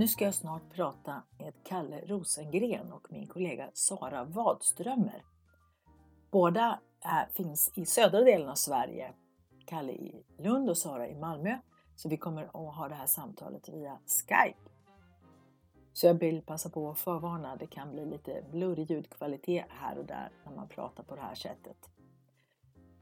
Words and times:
Nu 0.00 0.08
ska 0.08 0.24
jag 0.24 0.34
snart 0.34 0.62
prata 0.74 1.22
med 1.38 1.54
Kalle 1.64 2.00
Rosengren 2.06 2.92
och 2.92 3.06
min 3.10 3.26
kollega 3.26 3.70
Sara 3.74 4.24
Wadströmer. 4.24 5.24
Båda 6.30 6.80
är, 7.00 7.26
finns 7.26 7.72
i 7.74 7.84
södra 7.84 8.20
delen 8.20 8.48
av 8.48 8.54
Sverige. 8.54 9.12
Kalle 9.66 9.92
i 9.92 10.24
Lund 10.38 10.70
och 10.70 10.78
Sara 10.78 11.08
i 11.08 11.14
Malmö. 11.14 11.58
Så 11.96 12.08
vi 12.08 12.16
kommer 12.16 12.44
att 12.44 12.76
ha 12.76 12.88
det 12.88 12.94
här 12.94 13.06
samtalet 13.06 13.68
via 13.68 13.98
Skype. 14.06 14.70
Så 15.92 16.06
jag 16.06 16.14
vill 16.14 16.42
passa 16.42 16.70
på 16.70 16.90
att 16.90 16.98
förvarna, 16.98 17.56
det 17.56 17.66
kan 17.66 17.90
bli 17.90 18.06
lite 18.06 18.44
blurrig 18.50 18.90
ljudkvalitet 18.90 19.66
här 19.68 19.98
och 19.98 20.06
där 20.06 20.30
när 20.44 20.52
man 20.52 20.68
pratar 20.68 21.02
på 21.02 21.14
det 21.14 21.22
här 21.22 21.34
sättet. 21.34 21.90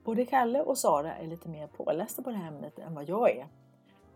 Både 0.04 0.26
Kalle 0.26 0.62
och 0.62 0.78
Sara 0.78 1.14
är 1.14 1.26
lite 1.26 1.48
mer 1.48 1.66
pålästa 1.66 2.22
på 2.22 2.30
det 2.30 2.36
här 2.36 2.48
ämnet 2.48 2.78
än 2.78 2.94
vad 2.94 3.08
jag 3.08 3.36
är. 3.36 3.48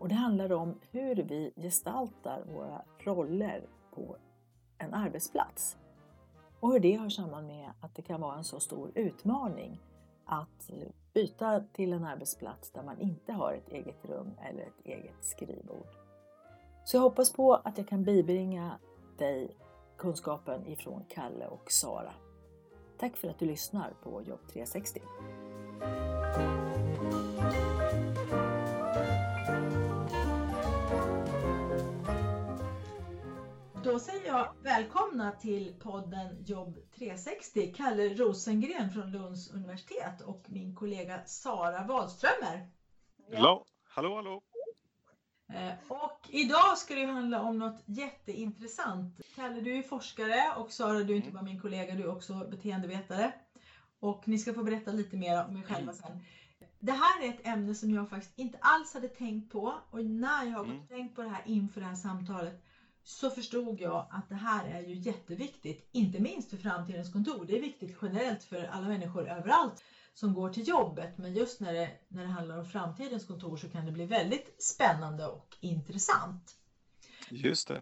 Och 0.03 0.09
det 0.09 0.15
handlar 0.15 0.51
om 0.51 0.79
hur 0.91 1.15
vi 1.15 1.53
gestaltar 1.55 2.43
våra 2.53 2.81
roller 2.99 3.69
på 3.95 4.15
en 4.77 4.93
arbetsplats. 4.93 5.77
Och 6.59 6.71
hur 6.71 6.79
det 6.79 6.93
har 6.93 7.09
samman 7.09 7.47
med 7.47 7.71
att 7.79 7.95
det 7.95 8.01
kan 8.01 8.21
vara 8.21 8.37
en 8.37 8.43
så 8.43 8.59
stor 8.59 8.91
utmaning 8.95 9.79
att 10.25 10.71
byta 11.13 11.63
till 11.73 11.93
en 11.93 12.05
arbetsplats 12.05 12.71
där 12.71 12.83
man 12.83 12.99
inte 12.99 13.33
har 13.33 13.53
ett 13.53 13.69
eget 13.69 14.05
rum 14.05 14.31
eller 14.41 14.63
ett 14.63 14.85
eget 14.85 15.25
skrivbord. 15.25 15.87
Så 16.85 16.97
jag 16.97 17.01
hoppas 17.01 17.33
på 17.33 17.53
att 17.53 17.77
jag 17.77 17.87
kan 17.87 18.03
bibringa 18.03 18.79
dig 19.17 19.57
kunskapen 19.97 20.67
ifrån 20.67 21.05
Kalle 21.09 21.47
och 21.47 21.71
Sara. 21.71 22.13
Tack 22.97 23.17
för 23.17 23.27
att 23.27 23.39
du 23.39 23.45
lyssnar 23.45 23.93
på 24.03 24.21
Jobb 24.21 24.47
360. 24.47 25.01
Då 33.93 33.99
säger 33.99 34.27
jag 34.27 34.53
välkomna 34.61 35.31
till 35.31 35.73
podden 35.79 36.43
Jobb 36.45 36.77
360, 36.95 37.73
Kalle 37.77 38.09
Rosengren 38.09 38.89
från 38.89 39.11
Lunds 39.11 39.51
universitet 39.51 40.21
och 40.21 40.45
min 40.47 40.75
kollega 40.75 41.25
Sara 41.25 41.83
Wadströmer. 41.83 42.69
Hallå, 43.33 43.65
hallå, 43.83 44.15
hallå. 44.15 44.41
Eh, 45.53 45.73
och 45.87 46.29
idag 46.29 46.77
ska 46.77 46.95
det 46.95 47.05
handla 47.05 47.41
om 47.41 47.57
något 47.57 47.81
jätteintressant. 47.85 49.21
Kalle, 49.35 49.61
du 49.61 49.77
är 49.77 49.81
forskare 49.81 50.53
och 50.57 50.71
Sara, 50.71 50.99
du 51.03 51.13
är 51.13 51.17
inte 51.17 51.29
mm. 51.29 51.33
bara 51.33 51.51
min 51.51 51.61
kollega, 51.61 51.95
du 51.95 52.03
är 52.03 52.15
också 52.15 52.33
beteendevetare. 52.33 53.33
Och 53.99 54.27
ni 54.27 54.39
ska 54.39 54.53
få 54.53 54.63
berätta 54.63 54.91
lite 54.91 55.17
mer 55.17 55.45
om 55.45 55.57
er 55.57 55.61
själva 55.61 55.91
mm. 55.91 55.95
sen. 55.95 56.23
Det 56.79 56.91
här 56.91 57.23
är 57.23 57.29
ett 57.29 57.47
ämne 57.47 57.75
som 57.75 57.93
jag 57.93 58.09
faktiskt 58.09 58.39
inte 58.39 58.57
alls 58.61 58.93
hade 58.93 59.07
tänkt 59.07 59.51
på 59.51 59.73
och 59.91 60.05
när 60.05 60.45
jag 60.45 60.57
har 60.57 60.65
mm. 60.65 60.87
tänkt 60.87 61.15
på 61.15 61.21
det 61.21 61.29
här 61.29 61.43
inför 61.45 61.81
det 61.81 61.87
här 61.87 61.95
samtalet 61.95 62.63
så 63.03 63.29
förstod 63.29 63.81
jag 63.81 64.07
att 64.11 64.29
det 64.29 64.35
här 64.35 64.65
är 64.65 64.81
ju 64.81 64.95
jätteviktigt, 64.95 65.89
inte 65.91 66.19
minst 66.19 66.49
för 66.49 66.57
framtidens 66.57 67.13
kontor. 67.13 67.45
Det 67.45 67.57
är 67.57 67.61
viktigt 67.61 67.97
generellt 68.01 68.43
för 68.43 68.63
alla 68.63 68.87
människor 68.87 69.29
överallt 69.29 69.83
som 70.13 70.33
går 70.33 70.49
till 70.49 70.67
jobbet, 70.67 71.17
men 71.17 71.33
just 71.33 71.59
när 71.59 71.73
det, 71.73 71.91
när 72.07 72.23
det 72.23 72.29
handlar 72.29 72.57
om 72.57 72.65
framtidens 72.65 73.25
kontor 73.25 73.57
så 73.57 73.69
kan 73.69 73.85
det 73.85 73.91
bli 73.91 74.05
väldigt 74.05 74.63
spännande 74.63 75.27
och 75.27 75.57
intressant. 75.59 76.55
Just 77.29 77.67
det. 77.67 77.81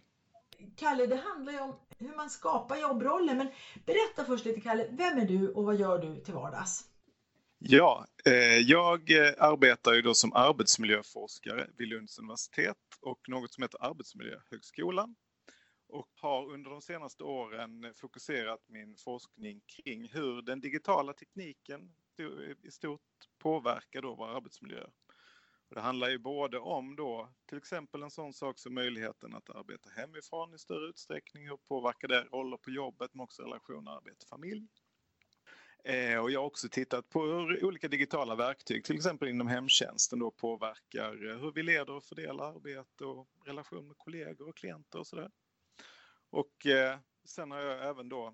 Kalle, 0.75 1.05
det 1.05 1.15
handlar 1.15 1.53
ju 1.53 1.59
om 1.59 1.75
hur 1.97 2.15
man 2.15 2.29
skapar 2.29 2.77
jobbroller, 2.77 3.35
men 3.35 3.47
berätta 3.85 4.25
först 4.25 4.45
lite 4.45 4.61
Kalle, 4.61 4.87
vem 4.91 5.17
är 5.17 5.25
du 5.25 5.51
och 5.51 5.65
vad 5.65 5.75
gör 5.75 5.99
du 5.99 6.19
till 6.19 6.33
vardags? 6.33 6.85
Ja, 7.63 8.05
eh, 8.25 8.57
jag 8.57 9.11
arbetar 9.37 9.93
ju 9.93 10.01
då 10.01 10.13
som 10.13 10.33
arbetsmiljöforskare 10.33 11.67
vid 11.77 11.87
Lunds 11.87 12.19
universitet 12.19 12.77
och 13.01 13.19
något 13.27 13.53
som 13.53 13.61
heter 13.61 13.85
Arbetsmiljöhögskolan 13.85 15.15
och 15.91 16.09
har 16.15 16.49
under 16.49 16.71
de 16.71 16.81
senaste 16.81 17.23
åren 17.23 17.93
fokuserat 17.95 18.59
min 18.67 18.95
forskning 18.95 19.61
kring 19.65 20.09
hur 20.09 20.41
den 20.41 20.61
digitala 20.61 21.13
tekniken 21.13 21.93
i 22.63 22.71
stort 22.71 23.01
påverkar 23.37 24.01
då 24.01 24.15
våra 24.15 24.35
arbetsmiljöer. 24.35 24.91
Och 25.69 25.75
det 25.75 25.81
handlar 25.81 26.09
ju 26.09 26.17
både 26.17 26.59
om 26.59 26.95
då 26.95 27.29
till 27.45 27.57
exempel 27.57 28.03
en 28.03 28.11
sån 28.11 28.33
sak 28.33 28.59
som 28.59 28.73
möjligheten 28.73 29.35
att 29.35 29.49
arbeta 29.49 29.89
hemifrån 29.89 30.53
i 30.53 30.57
större 30.57 30.89
utsträckning, 30.89 31.47
hur 31.47 31.57
påverkar 31.57 32.07
det 32.07 32.23
roller 32.23 32.57
på 32.57 32.71
jobbet 32.71 33.13
men 33.13 33.23
också 33.23 33.41
relationer 33.41 33.91
arbete-familj. 33.91 34.67
Eh, 35.83 36.19
och 36.19 36.31
jag 36.31 36.39
har 36.39 36.47
också 36.47 36.69
tittat 36.69 37.09
på 37.09 37.25
hur 37.25 37.65
olika 37.65 37.87
digitala 37.87 38.35
verktyg, 38.35 38.83
till 38.83 38.95
exempel 38.95 39.27
inom 39.27 39.47
hemtjänsten, 39.47 40.19
då 40.19 40.31
påverkar 40.31 41.29
eh, 41.29 41.37
hur 41.37 41.51
vi 41.51 41.63
leder 41.63 41.93
och 41.93 42.03
fördelar 42.03 42.55
arbete 42.55 43.05
och 43.05 43.27
relation 43.45 43.87
med 43.87 43.97
kollegor 43.97 44.49
och 44.49 44.57
klienter 44.57 44.99
och 44.99 45.07
sådär. 45.07 45.31
Och 46.31 46.65
eh, 46.65 46.99
sen 47.25 47.51
har 47.51 47.59
jag 47.59 47.89
även 47.89 48.09
då 48.09 48.33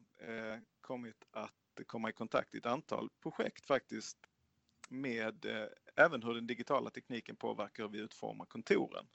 kommit 0.81 1.28
att 1.31 1.53
komma 1.85 2.09
i 2.09 2.13
kontakt 2.13 2.56
i 2.56 2.58
ett 2.58 2.66
antal 2.66 3.09
projekt 3.22 3.68
faktiskt 3.68 4.18
med 4.90 5.46
även 5.96 6.24
hur 6.24 6.34
den 6.34 6.47
digitala 6.47 6.90
tekniken 6.90 7.35
påverkar 7.35 7.84
hur 7.84 7.90
vi 7.90 8.00
utformar 8.00 8.46
kontoren. 8.46 9.08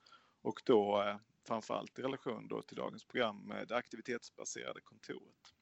Och 0.43 0.63
då 0.65 1.05
framförallt 1.47 1.99
i 1.99 2.03
relation 2.03 2.49
då 2.49 2.63
till 2.63 2.77
dagens 2.77 3.05
program 3.05 3.49
med 3.49 3.69
det 3.69 3.77
aktivitetsbaserade 3.77 4.81
kontoret. 4.81 5.55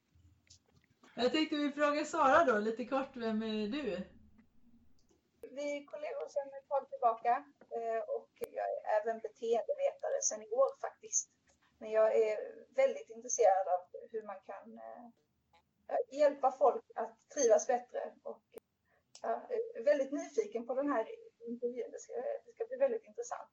Jag 1.15 1.31
tänkte 1.31 1.55
vi 1.55 1.71
frågar 1.71 2.03
Sara 2.03 2.45
då, 2.45 2.59
lite 2.59 2.85
kort, 2.85 3.15
vem 3.15 3.43
är 3.43 3.67
du? 3.67 3.83
Vi 5.41 5.77
är 5.77 5.85
kollegor 5.85 6.27
sedan 6.29 6.49
ett 6.57 6.67
tag 6.67 6.89
tillbaka 6.89 7.33
eh, 7.77 8.01
och 8.17 8.31
jag 8.39 8.67
är 8.75 9.01
även 9.01 9.19
beteendevetare 9.19 10.21
sedan 10.21 10.41
i 10.41 10.49
år 10.55 10.71
faktiskt. 10.81 11.29
Men 11.81 11.91
jag 11.91 12.17
är 12.17 12.37
väldigt 12.75 13.09
intresserad 13.09 13.67
av 13.75 13.81
hur 14.11 14.23
man 14.23 14.39
kan 14.45 14.77
eh, 14.77 16.17
hjälpa 16.19 16.51
folk 16.51 16.85
att 16.95 17.29
trivas 17.35 17.67
bättre 17.67 17.99
och 18.23 18.43
jag 19.21 19.31
är 19.31 19.83
väldigt 19.83 20.11
nyfiken 20.11 20.67
på 20.67 20.75
den 20.75 20.91
här 20.91 21.07
intervjun. 21.47 21.91
Det 21.91 21.99
ska, 21.99 22.13
det 22.45 22.53
ska 22.53 22.65
bli 22.69 22.77
väldigt 22.77 23.05
intressant. 23.05 23.49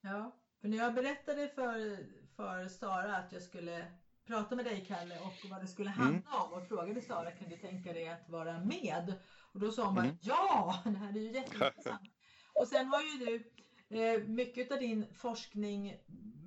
Ja, 0.00 0.36
för 0.60 0.68
när 0.68 0.76
jag 0.76 0.94
berättade 0.94 1.48
för, 1.48 1.98
för 2.36 2.68
Sara 2.68 3.16
att 3.16 3.32
jag 3.32 3.42
skulle 3.42 3.86
prata 4.26 4.56
med 4.56 4.64
dig 4.64 4.84
Kalle 4.88 5.18
och 5.18 5.50
vad 5.50 5.60
det 5.60 5.68
skulle 5.68 5.90
mm. 5.90 6.00
handla 6.00 6.30
mm. 6.30 6.42
om 6.42 6.52
och 6.52 6.68
frågade 6.68 7.00
Sara 7.00 7.30
kan 7.30 7.48
du 7.48 7.56
tänka 7.56 7.92
dig 7.92 8.08
att 8.08 8.28
vara 8.28 8.58
med? 8.58 9.14
Och 9.52 9.60
då 9.60 9.72
sa 9.72 9.84
hon 9.84 9.94
bara 9.94 10.04
mm. 10.04 10.16
ja, 10.22 10.82
det 10.84 10.98
här 10.98 11.16
är 11.16 11.20
ju 11.20 11.32
jätteintressant. 11.32 12.02
och 12.54 12.68
sen 12.68 12.86
har 12.86 13.00
ju 13.02 13.24
du 13.24 13.52
eh, 13.98 14.22
mycket 14.22 14.72
av 14.72 14.78
din 14.78 15.14
forskning 15.14 15.96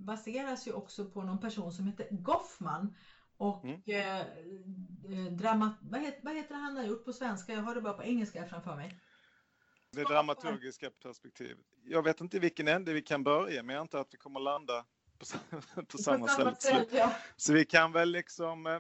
baseras 0.05 0.67
ju 0.67 0.73
också 0.73 1.05
på 1.05 1.21
någon 1.21 1.39
person 1.39 1.71
som 1.71 1.87
heter 1.87 2.07
Goffman. 2.11 2.95
Och 3.37 3.63
mm. 3.65 3.81
eh, 3.85 4.19
eh 4.19 5.31
drama, 5.31 5.73
vad, 5.81 6.01
heter, 6.01 6.19
vad 6.23 6.35
heter 6.35 6.55
han 6.55 6.77
har 6.77 6.83
gjort 6.83 7.05
på 7.05 7.13
svenska? 7.13 7.53
Jag 7.53 7.61
har 7.61 7.75
det 7.75 7.81
bara 7.81 7.93
på 7.93 8.03
engelska 8.03 8.45
framför 8.45 8.75
mig. 8.75 8.99
Det 9.91 10.03
dramaturgiska 10.03 10.89
perspektivet. 10.89 11.65
Jag 11.83 12.03
vet 12.03 12.21
inte 12.21 12.39
vilken 12.39 12.67
ände 12.67 12.93
vi 12.93 13.01
kan 13.01 13.23
börja 13.23 13.63
men 13.63 13.75
jag 13.75 13.81
antar 13.81 13.99
att 13.99 14.13
vi 14.13 14.17
kommer 14.17 14.39
landa 14.39 14.85
på, 15.17 15.25
på 15.85 15.97
samma 15.97 16.27
ställe. 16.27 16.85
Ja. 16.91 17.15
Så 17.37 17.53
vi 17.53 17.65
kan 17.65 17.91
väl 17.91 18.11
liksom 18.11 18.67
eh, 18.67 18.79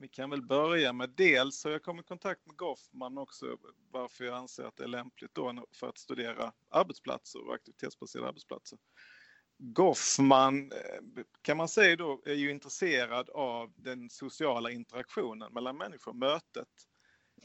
vi 0.00 0.08
kan 0.08 0.30
väl 0.30 0.42
börja 0.42 0.92
med 0.92 1.10
dels 1.10 1.64
har 1.64 1.70
jag 1.70 1.82
kommit 1.82 2.04
i 2.04 2.08
kontakt 2.08 2.46
med 2.46 2.56
Goffman 2.56 3.18
också 3.18 3.56
varför 3.90 4.24
jag 4.24 4.36
anser 4.36 4.64
att 4.64 4.76
det 4.76 4.84
är 4.84 4.88
lämpligt 4.88 5.34
då 5.34 5.66
för 5.72 5.88
att 5.88 5.98
studera 5.98 6.52
arbetsplatser 6.68 7.46
och 7.46 7.54
aktivitetsbaserade 7.54 8.28
arbetsplatser. 8.28 8.78
Goffman 9.62 10.72
eh, 10.72 11.24
kan 11.42 11.56
man 11.56 11.68
säga 11.68 11.96
då 11.96 12.22
är 12.24 12.34
ju 12.34 12.50
intresserad 12.50 13.30
av 13.30 13.72
den 13.76 14.10
sociala 14.10 14.70
interaktionen 14.70 15.52
mellan 15.52 15.76
människor, 15.76 16.12
mötet 16.12 16.68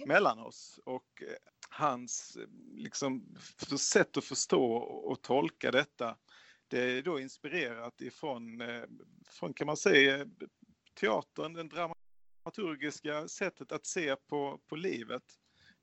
mellan 0.05 0.39
oss 0.39 0.79
och 0.85 1.21
eh, 1.21 1.35
hans 1.69 2.37
eh, 2.41 2.47
liksom, 2.73 3.37
sätt 3.77 4.17
att 4.17 4.25
förstå 4.25 4.73
och 4.77 5.21
tolka 5.21 5.71
detta 5.71 6.17
det 6.67 6.81
är 6.81 7.01
då 7.01 7.19
inspirerat 7.19 8.01
ifrån, 8.01 8.63
från 9.27 9.53
kan 9.53 9.67
man 9.67 9.77
säga, 9.77 10.25
teatern, 10.99 11.53
det 11.53 11.63
dramaturgiska 11.63 13.27
sättet 13.27 13.71
att 13.71 13.85
se 13.85 14.15
på, 14.15 14.59
på 14.67 14.75
livet. 14.75 15.23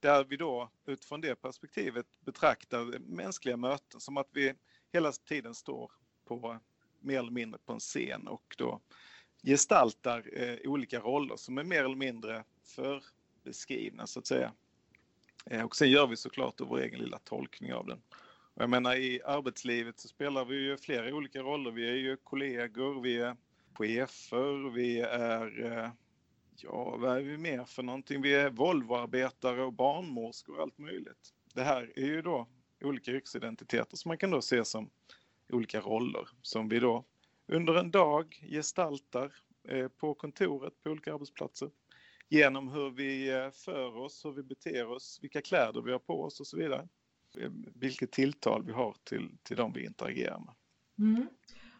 Där 0.01 0.25
vi 0.25 0.37
då 0.37 0.71
utifrån 0.87 1.21
det 1.21 1.35
perspektivet 1.35 2.07
betraktar 2.21 2.99
mänskliga 2.99 3.57
möten 3.57 4.01
som 4.01 4.17
att 4.17 4.29
vi 4.33 4.55
hela 4.93 5.13
tiden 5.13 5.55
står 5.55 5.93
på 6.41 6.59
mer 7.01 7.19
eller 7.19 7.31
mindre 7.31 7.61
på 7.67 7.73
en 7.73 7.79
scen 7.79 8.29
och 8.29 8.55
då 8.59 8.81
gestaltar 9.43 10.31
eh, 10.33 10.71
olika 10.71 11.01
roller 11.01 11.37
som 11.37 11.59
är 11.59 11.65
mer 11.65 11.85
eller 11.85 11.97
mindre 11.97 12.45
förbeskrivna 12.65 14.07
så 14.07 14.19
att 14.19 14.27
säga. 14.27 14.53
Eh, 15.47 15.65
och 15.65 15.77
sen 15.77 15.91
gör 15.91 16.07
vi 16.07 16.17
såklart 16.17 16.61
vår 16.61 16.81
egen 16.81 17.01
lilla 17.01 17.19
tolkning 17.19 17.75
av 17.75 17.87
den. 17.87 18.03
Och 18.55 18.63
jag 18.63 18.71
menar 18.71 18.95
i 18.95 19.21
arbetslivet 19.25 20.01
så 20.01 20.09
spelar 20.09 20.45
vi 20.45 20.57
ju 20.57 20.77
flera 20.77 21.15
olika 21.15 21.41
roller. 21.41 21.71
Vi 21.71 21.89
är 21.89 21.95
ju 21.95 22.17
kollegor, 22.17 23.03
vi 23.03 23.17
är 23.17 23.37
chefer, 23.75 24.71
vi 24.71 25.01
är 25.01 25.73
eh, 25.73 25.91
Ja, 26.57 26.97
vad 26.97 27.17
är 27.17 27.23
vi 27.23 27.39
mer 27.39 27.65
för 27.65 27.83
någonting? 27.83 28.23
Vi 28.23 28.35
är 28.35 28.51
Volvoarbetare 28.51 29.63
och 29.63 29.73
barnmorskor 29.73 30.57
och 30.57 30.63
allt 30.63 30.79
möjligt. 30.79 31.35
Det 31.55 31.63
här 31.63 31.93
är 31.97 32.07
ju 32.07 32.23
då 32.23 32.49
olika 32.83 33.11
yrkesidentiteter 33.11 33.97
som 33.97 34.09
man 34.09 34.19
kan 34.19 34.31
då 34.31 34.43
se 34.43 34.65
som 34.65 34.91
olika 35.53 35.81
roller 35.81 36.29
som 36.43 36.69
vi 36.69 36.79
då 36.79 37.05
under 37.49 37.75
en 37.75 37.91
dag 37.91 38.45
gestaltar 38.51 39.33
eh, 39.69 39.89
på 39.89 40.15
kontoret 40.15 40.83
på 40.83 40.91
olika 40.91 41.15
arbetsplatser 41.15 41.71
genom 42.29 42.69
hur 42.69 42.91
vi 42.91 43.31
eh, 43.31 43.51
för 43.51 43.97
oss, 43.97 44.25
hur 44.25 44.33
vi 44.33 44.43
beter 44.43 44.87
oss, 44.87 45.19
vilka 45.23 45.41
kläder 45.41 45.83
vi 45.83 45.93
har 45.93 45.99
på 45.99 46.23
oss 46.23 46.41
och 46.41 46.47
så 46.47 46.57
vidare. 46.57 46.89
Eh, 47.39 47.51
vilket 47.75 48.13
tilltal 48.13 48.65
vi 48.67 48.73
har 48.73 48.97
till, 49.05 49.37
till 49.43 49.57
de 49.57 49.73
vi 49.73 49.85
interagerar 49.85 50.39
med. 50.39 50.55
Mm. 50.99 51.27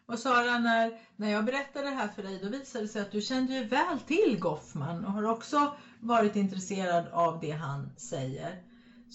Och 0.05 0.19
Sara, 0.19 0.59
när, 0.59 0.99
när 1.15 1.29
jag 1.29 1.45
berättade 1.45 1.89
det 1.89 1.95
här 1.95 2.07
för 2.07 2.23
dig, 2.23 2.39
då 2.43 2.49
visade 2.49 2.83
det 2.83 2.87
sig 2.87 3.01
att 3.01 3.11
du 3.11 3.21
kände 3.21 3.53
ju 3.53 3.63
väl 3.63 3.99
till 3.99 4.37
Goffman 4.39 5.05
och 5.05 5.11
har 5.11 5.23
också 5.23 5.75
varit 5.99 6.35
intresserad 6.35 7.07
av 7.07 7.39
det 7.39 7.51
han 7.51 7.89
säger. 7.97 8.63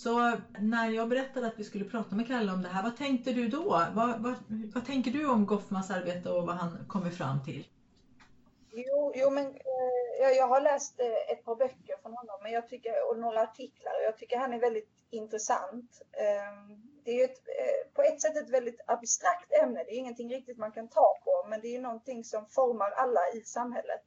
Så 0.02 0.36
när 0.58 0.90
jag 0.90 1.08
berättade 1.08 1.46
att 1.46 1.58
vi 1.58 1.64
skulle 1.64 1.84
prata 1.84 2.16
med 2.16 2.26
Kalle 2.26 2.52
om 2.52 2.62
det 2.62 2.68
här, 2.68 2.82
vad 2.82 2.96
tänkte 2.96 3.32
du 3.32 3.48
då? 3.48 3.68
Vad, 3.94 4.22
vad, 4.22 4.34
vad 4.74 4.86
tänker 4.86 5.10
du 5.10 5.28
om 5.28 5.46
Goffmans 5.46 5.90
arbete 5.90 6.30
och 6.30 6.46
vad 6.46 6.56
han 6.56 6.84
kommer 6.88 7.10
fram 7.10 7.44
till? 7.44 7.66
Jo, 8.70 9.12
jo 9.14 9.30
men 9.30 9.46
eh, 9.46 10.28
jag 10.36 10.48
har 10.48 10.60
läst 10.60 11.00
eh, 11.00 11.32
ett 11.32 11.44
par 11.44 11.56
böcker 11.56 11.96
från 12.02 12.12
honom 12.12 12.38
men 12.42 12.52
jag 12.52 12.68
tycker, 12.68 13.10
och 13.10 13.18
några 13.18 13.40
artiklar 13.42 13.92
och 13.98 14.04
jag 14.06 14.18
tycker 14.18 14.38
han 14.38 14.52
är 14.52 14.60
väldigt 14.60 14.90
intressant. 15.10 16.02
Eh, 16.12 16.76
det 17.04 17.10
är 17.10 17.18
ju 17.18 17.24
ett, 17.24 17.48
eh, 17.60 17.92
på 17.94 18.02
ett 18.02 18.20
sätt 18.22 18.36
ett 18.36 18.50
väldigt 18.50 18.80
abstrakt 18.86 19.52
ämne. 19.62 19.84
Det 19.84 19.94
är 19.94 19.98
ingenting 19.98 20.30
riktigt 20.30 20.58
man 20.58 20.72
kan 20.72 20.88
ta 20.88 21.18
på 21.24 21.46
men 21.48 21.60
det 21.60 21.76
är 21.76 21.80
någonting 21.80 22.24
som 22.24 22.46
formar 22.46 22.90
alla 22.90 23.20
i 23.34 23.40
samhället. 23.40 24.02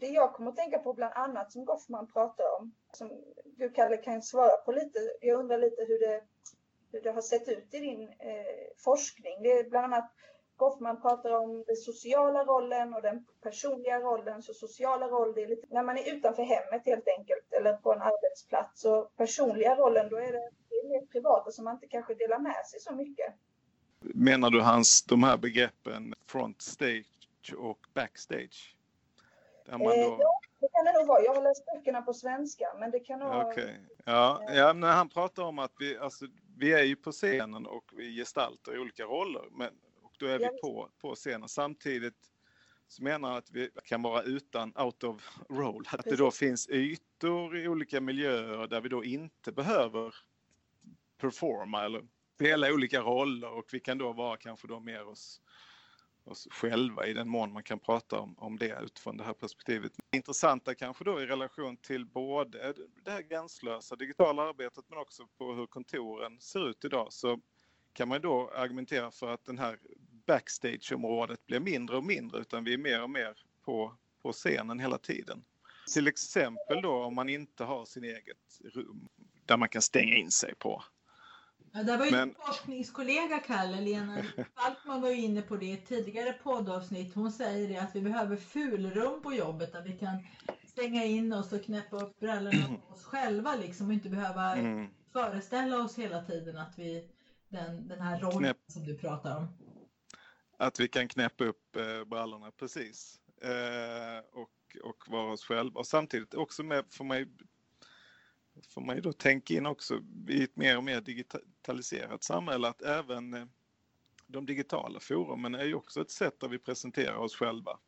Det 0.00 0.08
jag 0.08 0.32
kommer 0.32 0.50
att 0.50 0.56
tänka 0.56 0.78
på 0.78 0.92
bland 0.92 1.14
annat 1.14 1.52
som 1.52 1.64
Goffman 1.64 2.06
pratar 2.12 2.44
om, 2.58 2.74
som 2.92 3.10
du 3.44 3.70
Kalle 3.70 3.96
kan 3.96 4.22
svara 4.22 4.56
på 4.64 4.72
lite. 4.72 4.98
Jag 5.20 5.38
undrar 5.38 5.58
lite 5.58 5.84
hur 5.88 5.98
det, 5.98 6.22
hur 6.92 7.00
det 7.00 7.10
har 7.10 7.20
sett 7.20 7.48
ut 7.48 7.74
i 7.74 7.78
din 7.78 8.08
eh, 8.08 8.74
forskning. 8.84 9.42
Det 9.42 9.52
är 9.52 9.70
bland 9.70 9.84
annat 9.84 10.10
Goffman 10.56 11.00
pratar 11.00 11.30
om 11.30 11.64
den 11.66 11.76
sociala 11.76 12.44
rollen 12.44 12.94
och 12.94 13.02
den 13.02 13.26
personliga 13.42 14.00
rollen. 14.00 14.42
Så 14.42 14.54
sociala 14.54 15.08
roll, 15.08 15.34
det 15.34 15.42
är 15.42 15.48
lite 15.48 15.66
när 15.70 15.82
man 15.82 15.98
är 15.98 16.14
utanför 16.14 16.42
hemmet 16.42 16.86
helt 16.86 17.08
enkelt 17.18 17.52
eller 17.52 17.72
på 17.72 17.92
en 17.92 18.02
arbetsplats. 18.02 18.84
Och 18.84 19.16
personliga 19.16 19.76
rollen, 19.76 20.08
då 20.10 20.16
är 20.16 20.32
det, 20.32 20.50
det 20.68 20.74
är 20.74 20.88
mer 20.88 21.06
privata 21.06 21.50
som 21.50 21.64
man 21.64 21.74
inte 21.74 21.86
kanske 21.86 22.14
delar 22.14 22.38
med 22.38 22.66
sig 22.66 22.80
så 22.80 22.94
mycket. 22.94 23.34
Menar 24.00 24.50
du 24.50 24.60
hans, 24.60 25.02
de 25.02 25.22
här 25.22 25.36
begreppen 25.36 26.14
front 26.26 26.62
stage 26.62 27.54
och 27.58 27.78
backstage? 27.94 28.76
Man 29.78 29.82
eh, 29.82 29.88
då... 29.88 30.16
ja, 30.20 30.40
det 30.60 30.68
kan 30.72 30.84
det 30.84 30.92
nog 30.92 31.06
vara. 31.06 31.22
Jag 31.22 31.34
har 31.34 31.42
läst 31.42 31.64
böckerna 31.66 32.02
på 32.02 32.14
svenska, 32.14 32.64
men 32.78 32.90
det 32.90 33.00
kan 33.00 33.18
nog 33.18 33.28
vara... 33.28 33.46
Okay. 33.46 33.74
Ja, 34.04 34.42
ja, 34.48 34.72
när 34.72 34.92
han 34.92 35.08
pratar 35.08 35.42
om 35.42 35.58
att 35.58 35.72
vi, 35.78 35.98
alltså, 35.98 36.26
vi 36.56 36.72
är 36.72 36.82
ju 36.82 36.96
på 36.96 37.12
scenen 37.12 37.66
och 37.66 37.84
vi 37.92 38.16
gestaltar 38.16 38.78
olika 38.78 39.04
roller. 39.04 39.44
Men 39.50 39.70
då 40.18 40.26
är 40.26 40.38
vi 40.38 40.48
på, 40.62 40.88
på 41.00 41.14
scenen. 41.14 41.48
Samtidigt 41.48 42.30
så 42.88 43.02
menar 43.02 43.28
han 43.28 43.38
att 43.38 43.50
vi 43.50 43.70
kan 43.84 44.02
vara 44.02 44.22
utan 44.22 44.76
out 44.76 45.04
of 45.04 45.38
role. 45.48 45.88
Att 45.92 46.04
det 46.04 46.16
då 46.16 46.30
finns 46.30 46.68
ytor 46.68 47.56
i 47.56 47.68
olika 47.68 48.00
miljöer 48.00 48.66
där 48.66 48.80
vi 48.80 48.88
då 48.88 49.04
inte 49.04 49.52
behöver 49.52 50.14
performa 51.18 51.84
eller 51.84 52.02
spela 52.34 52.72
olika 52.72 53.00
roller 53.00 53.50
och 53.50 53.64
vi 53.72 53.80
kan 53.80 53.98
då 53.98 54.12
vara 54.12 54.36
kanske 54.36 54.66
då 54.66 54.80
mer 54.80 55.08
oss, 55.08 55.40
oss 56.30 56.48
själva 56.50 57.06
i 57.06 57.12
den 57.12 57.28
mån 57.28 57.52
man 57.52 57.62
kan 57.62 57.78
prata 57.78 58.20
om, 58.20 58.34
om 58.38 58.58
det 58.58 58.78
utifrån 58.82 59.16
det 59.16 59.24
här 59.24 59.32
perspektivet. 59.32 59.92
Det 60.10 60.16
intressanta 60.16 60.74
kanske 60.74 61.04
då 61.04 61.20
i 61.20 61.26
relation 61.26 61.76
till 61.76 62.06
både 62.06 62.74
det 63.04 63.10
här 63.10 63.22
gränslösa 63.22 63.96
digitala 63.96 64.42
arbetet 64.42 64.84
men 64.88 64.98
också 64.98 65.26
på 65.38 65.54
hur 65.54 65.66
kontoren 65.66 66.40
ser 66.40 66.70
ut 66.70 66.84
idag 66.84 67.06
så 67.10 67.40
kan 67.92 68.08
man 68.08 68.20
då 68.20 68.50
argumentera 68.50 69.10
för 69.10 69.34
att 69.34 69.44
den 69.44 69.58
här 69.58 69.78
backstageområdet 70.26 71.46
blir 71.46 71.60
mindre 71.60 71.96
och 71.96 72.04
mindre 72.04 72.40
utan 72.40 72.64
vi 72.64 72.74
är 72.74 72.78
mer 72.78 73.02
och 73.02 73.10
mer 73.10 73.36
på, 73.64 73.94
på 74.22 74.32
scenen 74.32 74.78
hela 74.78 74.98
tiden. 74.98 75.44
Till 75.94 76.08
exempel 76.08 76.82
då 76.82 77.04
om 77.04 77.14
man 77.14 77.28
inte 77.28 77.64
har 77.64 77.84
sin 77.84 78.04
eget 78.04 78.60
rum 78.74 79.08
där 79.46 79.56
man 79.56 79.68
kan 79.68 79.82
stänga 79.82 80.16
in 80.16 80.30
sig 80.30 80.54
på. 80.54 80.82
Ja, 81.72 81.82
där 81.82 81.98
var 81.98 82.04
ju 82.04 82.10
Men... 82.10 82.34
forskningskollega 82.34 83.38
Kalle, 83.38 83.80
Lena 83.80 84.22
Falkman 84.56 85.00
var 85.00 85.08
ju 85.08 85.16
inne 85.16 85.42
på 85.42 85.56
det 85.56 85.66
i 85.66 85.72
ett 85.72 85.88
tidigare 85.88 86.32
poddavsnitt. 86.32 87.14
Hon 87.14 87.32
säger 87.32 87.68
det 87.68 87.76
att 87.76 87.96
vi 87.96 88.00
behöver 88.00 88.36
fulrum 88.36 89.22
på 89.22 89.32
jobbet 89.34 89.72
där 89.72 89.82
vi 89.82 89.92
kan 89.92 90.26
stänga 90.66 91.04
in 91.04 91.32
oss 91.32 91.52
och 91.52 91.64
knäppa 91.64 91.96
upp 91.96 92.20
brallorna 92.20 92.66
på 92.88 92.94
oss 92.94 93.04
själva 93.04 93.56
liksom 93.56 93.86
och 93.86 93.92
inte 93.92 94.08
behöva 94.08 94.56
mm. 94.56 94.88
föreställa 95.12 95.78
oss 95.78 95.98
hela 95.98 96.22
tiden 96.22 96.58
att 96.58 96.78
vi 96.78 97.08
den, 97.50 97.88
den 97.88 98.00
här 98.00 98.20
rollen 98.20 98.38
Knäpp. 98.38 98.56
som 98.66 98.84
du 98.84 98.98
pratar 98.98 99.36
om. 99.36 99.48
Att 100.56 100.80
vi 100.80 100.88
kan 100.88 101.08
knäppa 101.08 101.44
upp 101.44 101.76
eh, 101.76 102.04
brallorna, 102.04 102.50
precis. 102.50 103.20
Eh, 103.42 104.24
och, 104.32 104.76
och 104.82 105.04
vara 105.08 105.32
oss 105.32 105.44
själva. 105.44 105.80
Och 105.80 105.86
samtidigt 105.86 106.34
också 106.34 106.62
med, 106.62 106.84
får 106.90 107.04
man 107.04 107.18
ju, 107.18 107.28
får 108.66 108.80
man 108.80 108.96
ju 108.96 109.02
då 109.02 109.12
tänka 109.12 109.54
in 109.54 109.66
också 109.66 110.00
i 110.28 110.42
ett 110.42 110.56
mer 110.56 110.76
och 110.76 110.84
mer 110.84 111.00
digitaliserat 111.00 112.24
samhälle 112.24 112.68
att 112.68 112.82
även 112.82 113.34
eh, 113.34 113.44
de 114.26 114.46
digitala 114.46 115.00
forumen 115.00 115.54
är 115.54 115.64
ju 115.64 115.74
också 115.74 116.00
ett 116.00 116.10
sätt 116.10 116.40
där 116.40 116.48
vi 116.48 116.58
presenterar 116.58 117.16
oss 117.16 117.36
själva 117.36 117.78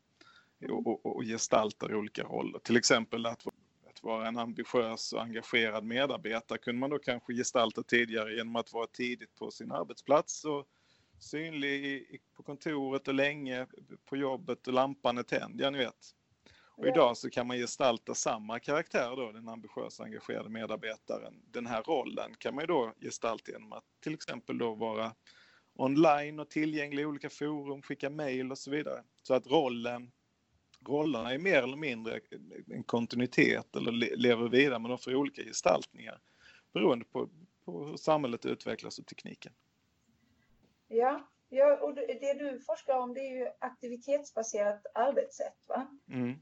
och, 0.70 0.86
och, 0.86 1.16
och 1.16 1.22
gestaltar 1.22 1.94
olika 1.94 2.22
roller. 2.22 2.58
Till 2.58 2.76
exempel 2.76 3.26
att, 3.26 3.46
att 3.90 4.02
vara 4.02 4.28
en 4.28 4.38
ambitiös 4.38 5.12
och 5.12 5.22
engagerad 5.22 5.84
medarbetare 5.84 6.58
kunde 6.58 6.80
man 6.80 6.90
då 6.90 6.98
kanske 6.98 7.34
gestalta 7.34 7.82
tidigare 7.82 8.34
genom 8.34 8.56
att 8.56 8.72
vara 8.72 8.86
tidigt 8.86 9.34
på 9.34 9.50
sin 9.50 9.72
arbetsplats 9.72 10.44
och 10.44 10.66
synlig 11.18 12.06
på 12.36 12.42
kontoret 12.42 13.08
och 13.08 13.14
länge 13.14 13.66
på 14.04 14.16
jobbet 14.16 14.66
och 14.66 14.72
lampan 14.72 15.18
är 15.18 15.22
tänd, 15.22 15.60
ja 15.60 15.70
ni 15.70 15.78
vet. 15.78 16.14
Och 16.82 16.88
idag 16.88 17.16
så 17.16 17.30
kan 17.30 17.46
man 17.46 17.56
gestalta 17.56 18.14
samma 18.14 18.60
karaktär 18.60 19.16
då, 19.16 19.32
den 19.32 19.48
ambitiösa 19.48 20.04
engagerade 20.04 20.48
medarbetaren. 20.48 21.42
Den 21.50 21.66
här 21.66 21.82
rollen 21.82 22.34
kan 22.38 22.54
man 22.54 22.62
ju 22.62 22.66
då 22.66 22.92
gestalta 23.00 23.52
genom 23.52 23.72
att 23.72 23.84
till 24.00 24.14
exempel 24.14 24.58
då 24.58 24.74
vara 24.74 25.14
online 25.74 26.40
och 26.40 26.50
tillgänglig 26.50 27.02
i 27.02 27.06
olika 27.06 27.30
forum, 27.30 27.82
skicka 27.82 28.10
mail 28.10 28.50
och 28.50 28.58
så 28.58 28.70
vidare. 28.70 29.02
Så 29.22 29.34
att 29.34 29.46
rollen, 29.46 30.12
rollerna 30.86 31.34
är 31.34 31.38
mer 31.38 31.62
eller 31.62 31.76
mindre 31.76 32.20
en 32.66 32.82
kontinuitet 32.82 33.76
eller 33.76 34.16
lever 34.16 34.48
vidare 34.48 34.78
men 34.78 34.88
de 34.88 34.98
får 34.98 35.14
olika 35.14 35.42
gestaltningar 35.42 36.20
beroende 36.72 37.04
på, 37.04 37.28
på 37.64 37.84
hur 37.84 37.96
samhället 37.96 38.46
utvecklas 38.46 38.98
och 38.98 39.06
tekniken. 39.06 39.52
Ja, 40.88 41.28
ja 41.48 41.76
och 41.76 41.94
det 41.94 42.38
du 42.38 42.60
forskar 42.60 42.98
om 42.98 43.14
det 43.14 43.20
är 43.20 43.38
ju 43.38 43.48
aktivitetsbaserat 43.58 44.86
arbetssätt 44.94 45.68
va? 45.68 45.86
Mm. 46.08 46.38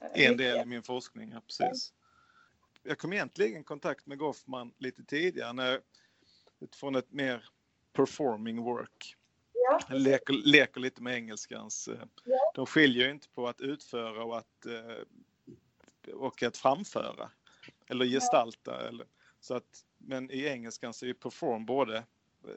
En 0.00 0.36
del 0.36 0.58
i 0.58 0.64
min 0.64 0.82
forskning, 0.82 1.30
ja, 1.30 1.40
precis. 1.40 1.92
Jag 2.82 2.98
kom 2.98 3.12
egentligen 3.12 3.60
i 3.60 3.64
kontakt 3.64 4.06
med 4.06 4.18
Goffman 4.18 4.72
lite 4.78 5.04
tidigare 5.04 5.52
när, 5.52 5.80
utifrån 6.60 6.96
ett 6.96 7.12
mer 7.12 7.44
performing 7.92 8.62
work. 8.62 9.16
Ja. 9.52 9.80
Jag 9.88 10.00
leker, 10.00 10.32
leker 10.32 10.80
lite 10.80 11.02
med 11.02 11.14
engelskans. 11.14 11.88
Eh, 11.88 12.04
ja. 12.24 12.52
De 12.54 12.66
skiljer 12.66 13.04
ju 13.04 13.10
inte 13.10 13.28
på 13.28 13.48
att 13.48 13.60
utföra 13.60 14.24
och 14.24 14.38
att, 14.38 14.66
eh, 14.66 16.14
och 16.14 16.42
att 16.42 16.56
framföra 16.56 17.30
eller 17.86 18.04
gestalta. 18.04 18.88
Eller, 18.88 19.06
så 19.40 19.54
att, 19.54 19.84
men 19.98 20.30
i 20.30 20.44
engelskan 20.46 20.94
så 20.94 21.06
är 21.06 21.12
perform 21.12 21.66
både 21.66 22.04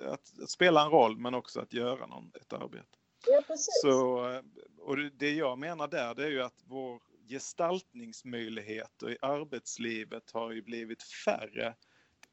att, 0.07 0.39
att, 0.41 0.49
spela 0.49 0.83
en 0.83 0.89
roll 0.89 1.17
men 1.17 1.33
också 1.33 1.59
att 1.59 1.73
göra 1.73 2.05
någon, 2.05 2.31
ett 2.41 2.53
arbete. 2.53 2.97
Ja. 3.27 3.41
Så, 3.57 4.41
och 4.77 4.97
det 4.97 5.33
jag 5.33 5.57
menar 5.57 5.87
där 5.87 6.15
det 6.15 6.23
är 6.23 6.29
ju 6.29 6.41
att 6.41 6.63
vår 6.65 7.01
gestaltningsmöjligheter 7.27 9.11
i 9.11 9.17
arbetslivet 9.21 10.31
har 10.31 10.51
ju 10.51 10.61
blivit 10.61 11.03
färre 11.03 11.75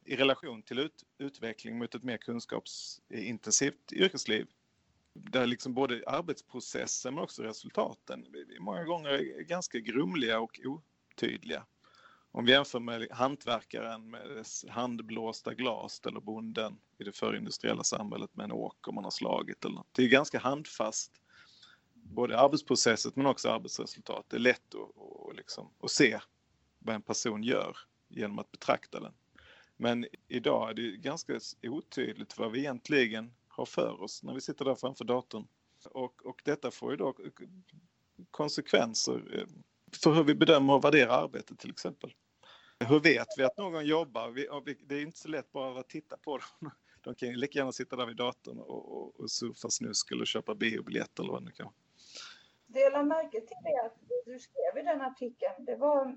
i 0.04 0.16
relation 0.16 0.62
till 0.62 0.78
ut, 0.78 1.04
utveckling 1.18 1.78
mot 1.78 1.94
ett 1.94 2.02
mer 2.02 2.16
kunskapsintensivt 2.16 3.92
yrkesliv. 3.92 4.46
Där 5.14 5.46
liksom 5.46 5.74
både 5.74 6.02
arbetsprocessen 6.06 7.14
men 7.14 7.24
också 7.24 7.42
resultaten 7.42 8.26
många 8.60 8.84
gånger 8.84 9.10
är 9.10 9.42
ganska 9.42 9.78
grumliga 9.78 10.40
och 10.40 10.60
otydliga. 10.64 11.66
Om 12.32 12.44
vi 12.44 12.52
jämför 12.52 12.80
med 12.80 13.08
hantverkaren 13.10 14.10
med 14.10 14.30
dess 14.30 14.64
handblåsta 14.68 15.54
glas 15.54 16.00
eller 16.06 16.20
bonden 16.20 16.78
i 16.98 17.04
det 17.04 17.12
förindustriella 17.12 17.84
samhället 17.84 18.36
med 18.36 18.44
en 18.44 18.52
åker 18.52 18.92
man 18.92 19.04
har 19.04 19.10
slagit. 19.10 19.64
Eller, 19.64 19.82
det 19.92 20.02
är 20.02 20.08
ganska 20.08 20.38
handfast 20.38 21.12
både 22.10 22.38
arbetsprocesset 22.38 23.16
men 23.16 23.26
också 23.26 23.50
arbetsresultat. 23.50 24.26
Det 24.28 24.36
är 24.36 24.40
lätt 24.40 24.74
att, 24.74 24.90
och 24.96 25.34
liksom, 25.34 25.70
att 25.80 25.90
se 25.90 26.20
vad 26.78 26.94
en 26.94 27.02
person 27.02 27.42
gör 27.42 27.76
genom 28.08 28.38
att 28.38 28.50
betrakta 28.50 29.00
den. 29.00 29.12
Men 29.76 30.06
idag 30.28 30.70
är 30.70 30.74
det 30.74 30.96
ganska 30.96 31.40
otydligt 31.62 32.38
vad 32.38 32.52
vi 32.52 32.58
egentligen 32.58 33.32
har 33.48 33.66
för 33.66 34.02
oss 34.02 34.22
när 34.22 34.34
vi 34.34 34.40
sitter 34.40 34.64
där 34.64 34.74
framför 34.74 35.04
datorn. 35.04 35.46
Och, 35.84 36.26
och 36.26 36.40
detta 36.44 36.70
får 36.70 36.90
ju 36.90 36.96
då 36.96 37.14
konsekvenser 38.30 39.38
eh, 39.38 39.46
för 40.02 40.14
hur 40.14 40.24
vi 40.24 40.34
bedömer 40.34 40.74
och 40.74 40.84
värderar 40.84 41.24
arbetet 41.24 41.58
till 41.58 41.70
exempel. 41.70 42.12
Hur 42.84 43.00
vet 43.00 43.26
vi 43.36 43.44
att 43.44 43.58
någon 43.58 43.86
jobbar? 43.86 44.30
det 44.88 44.94
är 44.94 45.02
inte 45.02 45.18
så 45.18 45.28
lätt 45.28 45.52
bara 45.52 45.80
att 45.80 45.88
titta 45.88 46.16
på 46.16 46.38
dem. 46.38 46.70
De 47.04 47.14
kan 47.14 47.28
ju 47.28 47.36
lika 47.36 47.58
gärna 47.58 47.72
sitta 47.72 47.96
där 47.96 48.06
vid 48.06 48.16
datorn 48.16 48.58
och, 48.58 48.96
och, 48.96 49.20
och 49.20 49.30
surfa 49.30 49.70
snusk 49.70 50.12
eller 50.12 50.24
köpa 50.24 50.54
biobiljetter 50.54 51.22
eller 51.22 51.32
vad 51.32 51.42
det 51.42 51.44
nu 51.44 51.50
kan 51.50 51.64
vara. 51.64 51.74
Det 52.72 52.80
jag 52.80 52.92
lade 52.92 53.04
märke 53.04 53.40
till 53.40 53.56
är 53.64 53.86
att 53.86 53.96
du 54.24 54.38
skrev 54.38 54.78
i 54.78 54.82
den 54.82 55.00
artikeln, 55.00 55.64
det 55.64 55.76
var 55.76 56.16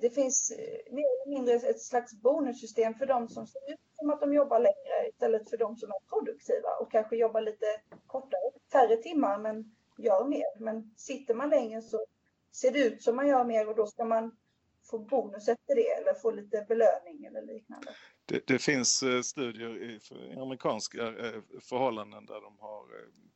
det 0.00 0.10
finns 0.10 0.50
eh, 0.50 0.92
mer 0.92 1.04
eller 1.04 1.36
mindre 1.36 1.54
ett 1.54 1.82
slags 1.82 2.14
bonussystem 2.14 2.94
för 2.94 3.06
de 3.06 3.28
som 3.28 3.46
ser 3.46 3.72
ut 3.72 3.80
som 3.92 4.10
att 4.10 4.20
de 4.20 4.34
jobbar 4.34 4.58
längre 4.58 5.08
istället 5.08 5.50
för 5.50 5.56
de 5.56 5.76
som 5.76 5.90
är 5.90 6.08
produktiva 6.08 6.68
och 6.80 6.90
kanske 6.90 7.16
jobbar 7.16 7.40
lite 7.40 7.66
kortare, 8.06 8.50
färre 8.72 8.96
timmar 8.96 9.38
men 9.38 9.76
gör 9.98 10.24
mer. 10.24 10.60
Men 10.60 10.94
sitter 10.96 11.34
man 11.34 11.50
längre 11.50 11.82
så 11.82 12.06
ser 12.52 12.70
det 12.70 12.78
ut 12.78 13.02
som 13.02 13.16
man 13.16 13.28
gör 13.28 13.44
mer 13.44 13.68
och 13.68 13.76
då 13.76 13.86
ska 13.86 14.04
man 14.04 14.36
få 14.90 14.98
bonus 14.98 15.48
efter 15.48 15.74
det 15.74 15.88
eller 15.88 16.14
få 16.14 16.30
lite 16.30 16.64
belöning 16.68 17.24
eller 17.24 17.42
liknande. 17.42 17.90
Det, 18.30 18.46
det 18.46 18.58
finns 18.58 19.02
eh, 19.02 19.22
studier 19.22 19.82
i, 19.82 20.00
amerikanska 20.40 21.06
eh, 21.06 21.40
förhållanden 21.60 22.26
där 22.26 22.40
de 22.40 22.58
har 22.58 22.84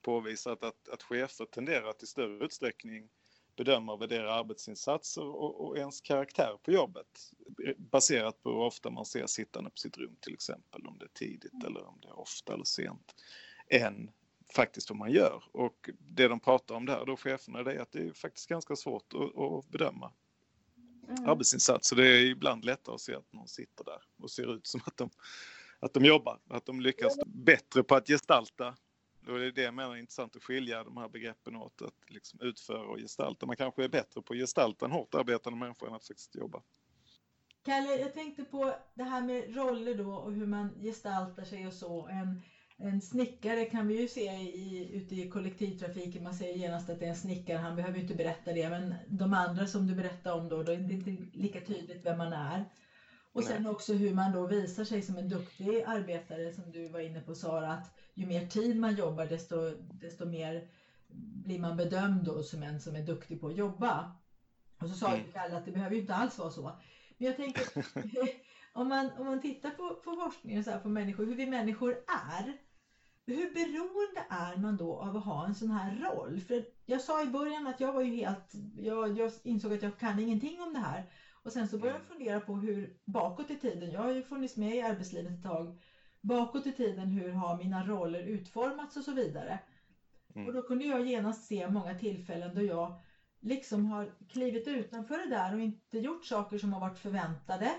påvisat 0.02 0.64
att, 0.64 0.88
att 0.88 1.02
chefer 1.02 1.44
tenderar 1.44 1.88
att 1.88 2.02
i 2.02 2.06
större 2.06 2.44
utsträckning 2.44 3.08
bedöma 3.56 3.92
och 3.92 4.02
värdera 4.02 4.34
arbetsinsatser 4.34 5.24
och, 5.24 5.60
och 5.60 5.78
ens 5.78 6.00
karaktär 6.00 6.58
på 6.62 6.72
jobbet 6.72 7.30
baserat 7.76 8.42
på 8.42 8.50
hur 8.50 8.58
ofta 8.58 8.90
man 8.90 9.04
ser 9.04 9.26
sittande 9.26 9.70
på 9.70 9.76
sitt 9.76 9.98
rum 9.98 10.16
till 10.20 10.34
exempel, 10.34 10.86
om 10.86 10.98
det 10.98 11.04
är 11.04 11.14
tidigt 11.14 11.64
eller 11.66 11.86
om 11.86 11.98
det 12.02 12.08
är 12.08 12.18
ofta 12.18 12.54
eller 12.54 12.64
sent, 12.64 13.14
än 13.68 14.10
faktiskt 14.56 14.90
vad 14.90 14.98
man 14.98 15.12
gör. 15.12 15.44
Och 15.52 15.90
det 15.98 16.28
de 16.28 16.40
pratar 16.40 16.74
om 16.74 16.86
där, 16.86 17.06
då 17.06 17.16
cheferna, 17.16 17.62
det 17.62 17.72
är 17.72 17.80
att 17.80 17.92
det 17.92 18.02
är 18.02 18.12
faktiskt 18.12 18.48
ganska 18.48 18.76
svårt 18.76 19.14
att, 19.14 19.42
att 19.42 19.68
bedöma 19.68 20.12
mm. 21.08 21.28
arbetsinsatser. 21.28 21.96
Det 21.96 22.08
är 22.08 22.24
ibland 22.24 22.64
lättare 22.64 22.94
att 22.94 23.00
se 23.00 23.14
att 23.14 23.32
någon 23.32 23.48
sitter 23.48 23.84
där 23.84 24.02
och 24.22 24.30
ser 24.30 24.54
ut 24.56 24.66
som 24.66 24.80
att 24.86 24.96
de, 24.96 25.10
att 25.80 25.94
de 25.94 26.04
jobbar, 26.04 26.40
att 26.50 26.66
de 26.66 26.80
lyckas 26.80 27.18
bättre 27.26 27.82
på 27.82 27.94
att 27.94 28.06
gestalta 28.06 28.74
det 29.26 29.46
är 29.46 29.52
det 29.52 29.62
jag 29.62 29.74
menar 29.74 29.94
är 29.94 29.96
intressant 29.96 30.36
att 30.36 30.44
skilja 30.44 30.84
de 30.84 30.96
här 30.96 31.08
begreppen 31.08 31.56
åt, 31.56 31.82
att 31.82 32.10
liksom 32.10 32.40
utföra 32.40 32.88
och 32.88 32.98
gestalta. 32.98 33.46
Man 33.46 33.56
kanske 33.56 33.84
är 33.84 33.88
bättre 33.88 34.22
på 34.22 34.32
att 34.32 34.38
gestalta 34.38 34.84
en 34.84 34.92
hårt 34.92 35.14
arbetande 35.14 35.58
människa 35.58 35.86
än 35.86 35.94
att 35.94 36.06
faktiskt 36.06 36.36
jobba. 36.36 36.62
Kalle, 37.64 37.96
jag 37.96 38.14
tänkte 38.14 38.44
på 38.44 38.74
det 38.94 39.04
här 39.04 39.22
med 39.22 39.56
roller 39.56 39.94
då 39.94 40.14
och 40.14 40.32
hur 40.32 40.46
man 40.46 40.70
gestaltar 40.82 41.44
sig 41.44 41.66
och 41.66 41.72
så. 41.72 42.06
En, 42.06 42.42
en 42.76 43.00
snickare 43.00 43.64
kan 43.64 43.86
vi 43.86 44.00
ju 44.00 44.08
se 44.08 44.32
i, 44.40 44.90
ute 44.92 45.14
i 45.14 45.30
kollektivtrafiken, 45.30 46.22
man 46.22 46.34
säger 46.34 46.54
genast 46.54 46.90
att 46.90 47.00
det 47.00 47.04
är 47.04 47.10
en 47.10 47.16
snickare, 47.16 47.58
han 47.58 47.76
behöver 47.76 47.96
ju 47.96 48.02
inte 48.02 48.14
berätta 48.14 48.52
det, 48.52 48.68
men 48.70 48.94
de 49.08 49.34
andra 49.34 49.66
som 49.66 49.86
du 49.86 49.94
berättade 49.94 50.40
om 50.40 50.48
då, 50.48 50.62
då 50.62 50.72
är 50.72 50.76
det 50.76 50.94
inte 50.94 51.38
lika 51.38 51.60
tydligt 51.60 52.06
vem 52.06 52.18
man 52.18 52.32
är. 52.32 52.64
Och 53.32 53.44
sen 53.44 53.66
också 53.66 53.92
hur 53.92 54.14
man 54.14 54.32
då 54.32 54.46
visar 54.46 54.84
sig 54.84 55.02
som 55.02 55.18
en 55.18 55.28
duktig 55.28 55.82
arbetare 55.86 56.52
som 56.52 56.72
du 56.72 56.88
var 56.88 57.00
inne 57.00 57.20
på 57.20 57.34
Sara, 57.34 57.72
att 57.72 57.98
ju 58.14 58.26
mer 58.26 58.46
tid 58.46 58.76
man 58.76 58.94
jobbar 58.94 59.26
desto, 59.26 59.56
desto 60.00 60.26
mer 60.26 60.68
blir 61.44 61.58
man 61.58 61.76
bedömd 61.76 62.24
då 62.24 62.42
som 62.42 62.62
en 62.62 62.80
som 62.80 62.96
är 62.96 63.02
duktig 63.02 63.40
på 63.40 63.46
att 63.46 63.56
jobba. 63.56 64.12
Och 64.80 64.88
så 64.88 64.94
sa 64.94 65.14
mm. 65.14 65.32
Kalle 65.32 65.56
att 65.56 65.64
det 65.64 65.72
behöver 65.72 65.94
ju 65.94 66.00
inte 66.00 66.14
alls 66.14 66.38
vara 66.38 66.50
så. 66.50 66.62
Men 67.18 67.26
jag 67.26 67.36
tänker, 67.36 67.64
om 68.72 68.88
man, 68.88 69.10
om 69.18 69.26
man 69.26 69.40
tittar 69.40 69.70
på, 69.70 69.94
på 69.94 70.16
forskningen 70.16 70.64
så 70.64 70.70
här, 70.70 70.78
på 70.78 70.88
människor, 70.88 71.26
hur 71.26 71.34
vi 71.34 71.46
människor 71.46 71.92
är. 72.32 72.63
Hur 73.26 73.54
beroende 73.54 74.26
är 74.28 74.56
man 74.56 74.76
då 74.76 74.96
av 74.96 75.16
att 75.16 75.24
ha 75.24 75.46
en 75.46 75.54
sån 75.54 75.70
här 75.70 75.96
roll? 75.96 76.40
För 76.40 76.64
jag 76.86 77.00
sa 77.00 77.22
i 77.22 77.26
början 77.26 77.66
att 77.66 77.80
jag 77.80 77.92
var 77.92 78.02
ju 78.02 78.14
helt, 78.14 78.52
jag, 78.76 79.18
jag 79.18 79.30
insåg 79.42 79.72
att 79.72 79.82
jag 79.82 79.98
kan 79.98 80.18
ingenting 80.18 80.60
om 80.60 80.72
det 80.72 80.78
här. 80.78 81.10
Och 81.42 81.52
sen 81.52 81.68
så 81.68 81.78
började 81.78 81.98
jag 81.98 82.06
mm. 82.06 82.18
fundera 82.18 82.40
på 82.40 82.54
hur 82.54 82.96
bakåt 83.04 83.50
i 83.50 83.56
tiden, 83.56 83.90
jag 83.90 84.00
har 84.00 84.12
ju 84.12 84.22
funnits 84.22 84.56
med 84.56 84.76
i 84.76 84.82
arbetslivet 84.82 85.32
ett 85.32 85.42
tag, 85.42 85.78
bakåt 86.20 86.66
i 86.66 86.72
tiden 86.72 87.08
hur 87.08 87.32
har 87.32 87.56
mina 87.56 87.86
roller 87.86 88.22
utformats 88.22 88.96
och 88.96 89.04
så 89.04 89.12
vidare. 89.12 89.58
Mm. 90.34 90.48
Och 90.48 90.54
då 90.54 90.62
kunde 90.62 90.84
jag 90.84 91.06
genast 91.06 91.46
se 91.46 91.68
många 91.68 91.98
tillfällen 91.98 92.54
då 92.54 92.62
jag 92.62 93.00
liksom 93.40 93.86
har 93.86 94.12
klivit 94.28 94.68
utanför 94.68 95.18
det 95.18 95.30
där 95.30 95.54
och 95.54 95.60
inte 95.60 95.98
gjort 95.98 96.24
saker 96.24 96.58
som 96.58 96.72
har 96.72 96.80
varit 96.80 96.98
förväntade. 96.98 97.70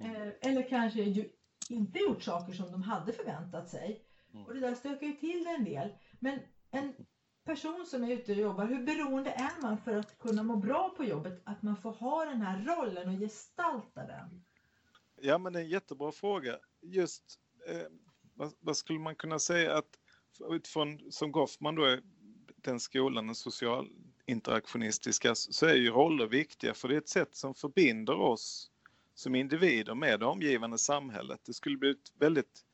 Mm. 0.00 0.16
Eh, 0.16 0.32
eller 0.40 0.68
kanske 0.68 1.26
inte 1.68 1.98
gjort 1.98 2.22
saker 2.22 2.52
som 2.52 2.72
de 2.72 2.82
hade 2.82 3.12
förväntat 3.12 3.68
sig. 3.68 4.04
Mm. 4.34 4.46
Och 4.46 4.54
det 4.54 4.60
där 4.60 4.74
stökar 4.74 5.06
ju 5.06 5.12
till 5.12 5.44
det 5.44 5.50
en 5.50 5.64
del. 5.64 5.88
Men 6.18 6.38
en 6.70 6.92
person 7.44 7.86
som 7.86 8.04
är 8.04 8.12
ute 8.12 8.32
och 8.32 8.38
jobbar, 8.38 8.66
hur 8.66 8.82
beroende 8.82 9.30
är 9.30 9.62
man 9.62 9.78
för 9.78 9.96
att 9.96 10.18
kunna 10.18 10.42
må 10.42 10.56
bra 10.56 10.94
på 10.96 11.04
jobbet? 11.04 11.42
Att 11.44 11.62
man 11.62 11.76
får 11.76 11.92
ha 11.92 12.24
den 12.24 12.42
här 12.42 12.64
rollen 12.64 13.08
och 13.08 13.20
gestalta 13.20 14.06
den? 14.06 14.44
Ja, 15.20 15.38
men 15.38 15.52
det 15.52 15.58
är 15.58 15.64
en 15.64 15.70
jättebra 15.70 16.12
fråga. 16.12 16.58
Just 16.82 17.24
eh, 17.68 17.82
vad, 18.34 18.52
vad, 18.60 18.76
skulle 18.76 18.98
man 18.98 19.16
kunna 19.16 19.38
säga 19.38 19.76
att 19.76 19.98
utifrån 20.50 21.12
som 21.12 21.32
Goffman 21.32 21.74
då 21.74 21.84
är 21.84 22.02
den 22.56 22.80
skolan, 22.80 23.26
den 23.26 23.34
socialinteraktionistiska, 23.34 25.34
så 25.34 25.66
är 25.66 25.74
ju 25.74 25.90
roller 25.90 26.26
viktiga 26.26 26.74
för 26.74 26.88
det 26.88 26.94
är 26.94 26.98
ett 26.98 27.08
sätt 27.08 27.34
som 27.34 27.54
förbinder 27.54 28.20
oss 28.20 28.70
som 29.14 29.34
individer 29.34 29.94
med 29.94 30.20
det 30.20 30.26
omgivande 30.26 30.78
samhället. 30.78 31.40
Det 31.44 31.52
skulle 31.52 31.76
bli 31.76 31.94
väldigt 32.18 32.64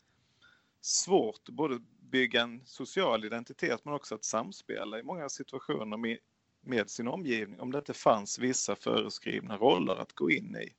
svårt 0.86 1.48
både 1.48 1.78
bygga 2.00 2.42
en 2.42 2.62
social 2.66 3.24
identitet 3.24 3.84
men 3.84 3.94
också 3.94 4.14
att 4.14 4.24
samspela 4.24 4.98
i 4.98 5.02
många 5.02 5.28
situationer 5.28 5.96
med, 5.96 6.18
med 6.60 6.90
sin 6.90 7.08
omgivning 7.08 7.60
om 7.60 7.72
det 7.72 7.78
inte 7.78 7.94
fanns 7.94 8.38
vissa 8.38 8.76
föreskrivna 8.76 9.56
roller 9.56 9.96
att 9.96 10.12
gå 10.12 10.30
in 10.30 10.56
i 10.56 10.74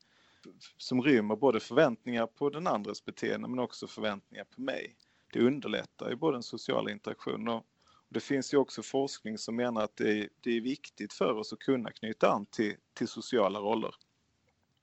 som 0.77 1.01
rymmer 1.01 1.35
både 1.35 1.59
förväntningar 1.59 2.27
på 2.27 2.49
den 2.49 2.67
andres 2.67 3.05
beteende 3.05 3.47
men 3.47 3.59
också 3.59 3.87
förväntningar 3.87 4.43
på 4.43 4.61
mig. 4.61 4.95
Det 5.33 5.39
underlättar 5.39 6.09
ju 6.09 6.15
både 6.15 6.35
den 6.35 6.43
sociala 6.43 6.91
interaktionen 6.91 7.47
och 7.47 7.65
det 8.09 8.19
finns 8.19 8.53
ju 8.53 8.57
också 8.57 8.83
forskning 8.83 9.37
som 9.37 9.55
menar 9.55 9.83
att 9.83 9.95
det 9.95 10.19
är, 10.19 10.29
det 10.41 10.57
är 10.57 10.61
viktigt 10.61 11.13
för 11.13 11.33
oss 11.33 11.53
att 11.53 11.59
kunna 11.59 11.91
knyta 11.91 12.31
an 12.31 12.45
till, 12.45 12.75
till 12.93 13.07
sociala 13.07 13.59
roller. 13.59 13.95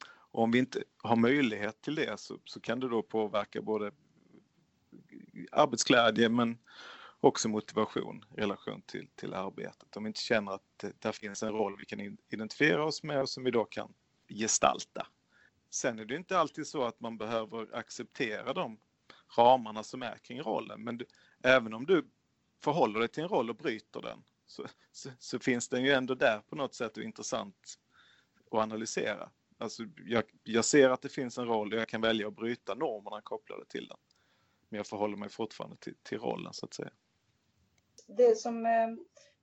Och 0.07 0.43
om 0.43 0.51
vi 0.51 0.59
inte 0.59 0.85
har 0.97 1.17
möjlighet 1.17 1.83
till 1.83 1.95
det 1.95 2.21
så, 2.21 2.39
så 2.45 2.61
kan 2.61 2.81
det 2.81 2.89
då 2.89 3.03
påverka 3.03 3.63
både 3.63 3.93
arbetsglädje 5.53 6.29
men 6.29 6.59
också 7.21 7.49
motivation 7.49 8.25
i 8.37 8.41
relation 8.41 8.83
till, 8.83 9.09
till 9.15 9.35
arbetet. 9.35 9.97
Om 9.97 10.05
vi 10.05 10.09
inte 10.09 10.21
känner 10.21 10.53
att 10.53 10.63
det, 10.77 11.01
där 11.01 11.13
finns 11.13 11.43
en 11.43 11.53
roll 11.53 11.77
vi 11.79 11.85
kan 11.85 12.19
identifiera 12.29 12.85
oss 12.85 13.03
med 13.03 13.21
och 13.21 13.29
som 13.29 13.45
vi 13.45 13.51
då 13.51 13.65
kan 13.65 13.95
gestalta. 14.29 15.07
Sen 15.71 15.99
är 15.99 16.05
det 16.05 16.17
inte 16.17 16.39
alltid 16.39 16.67
så 16.67 16.85
att 16.85 17.01
man 17.01 17.19
behöver 17.19 17.77
acceptera 17.77 18.53
de 18.53 18.79
ramarna 19.37 19.83
som 19.83 20.03
är 20.03 20.19
kring 20.19 20.41
rollen. 20.43 20.85
Men 20.85 20.99
du, 20.99 21.07
även 21.43 21.75
om 21.75 21.87
du 21.87 22.09
förhåller 22.65 23.01
dig 23.01 23.09
till 23.09 23.23
en 23.23 23.29
roll 23.29 23.51
och 23.51 23.57
bryter 23.57 24.03
den 24.03 24.25
så, 24.47 24.67
så, 24.93 25.11
så, 25.19 25.39
finns 25.39 25.69
den 25.69 25.85
ju 25.85 25.91
ändå 25.91 26.15
där 26.15 26.41
på 26.49 26.57
något 26.57 26.75
sätt 26.75 26.97
och 26.97 27.03
intressant 27.03 27.79
att 28.51 28.59
analysera. 28.59 29.31
Alltså 29.59 29.83
jag, 30.07 30.25
jag 30.43 30.65
ser 30.65 30.91
att 30.91 31.03
det 31.03 31.09
finns 31.09 31.39
en 31.39 31.47
roll 31.47 31.73
och 31.73 31.79
jag 31.79 31.89
kan 31.89 32.01
välja 32.01 32.29
att 32.29 32.37
bryta 32.37 32.75
normerna 32.75 33.21
kopplade 33.21 33.65
till 33.65 33.89
den. 33.89 33.99
Men 34.75 34.79
jag 34.79 34.87
förhåller 34.87 35.17
mig 35.17 35.29
fortfarande 35.29 35.77
till, 35.77 35.95
till 36.03 36.19
rollen 36.19 36.53
så 36.53 36.67
att 36.67 36.75
säga. 36.75 36.91
Det 38.07 38.39
som, 38.39 38.67
eh, 38.67 38.89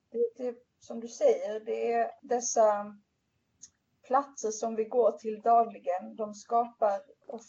det, 0.10 0.44
det, 0.44 0.56
som 0.80 1.00
du 1.00 1.08
säger, 1.08 1.60
det 1.60 1.92
är 1.92 2.12
dessa 2.22 3.00
platser 4.08 4.52
som 4.52 4.76
vi 4.76 4.84
går 4.84 5.12
till 5.12 5.42
dagligen, 5.42 6.16
de 6.16 6.34
skapar 6.34 7.02
off 7.28 7.44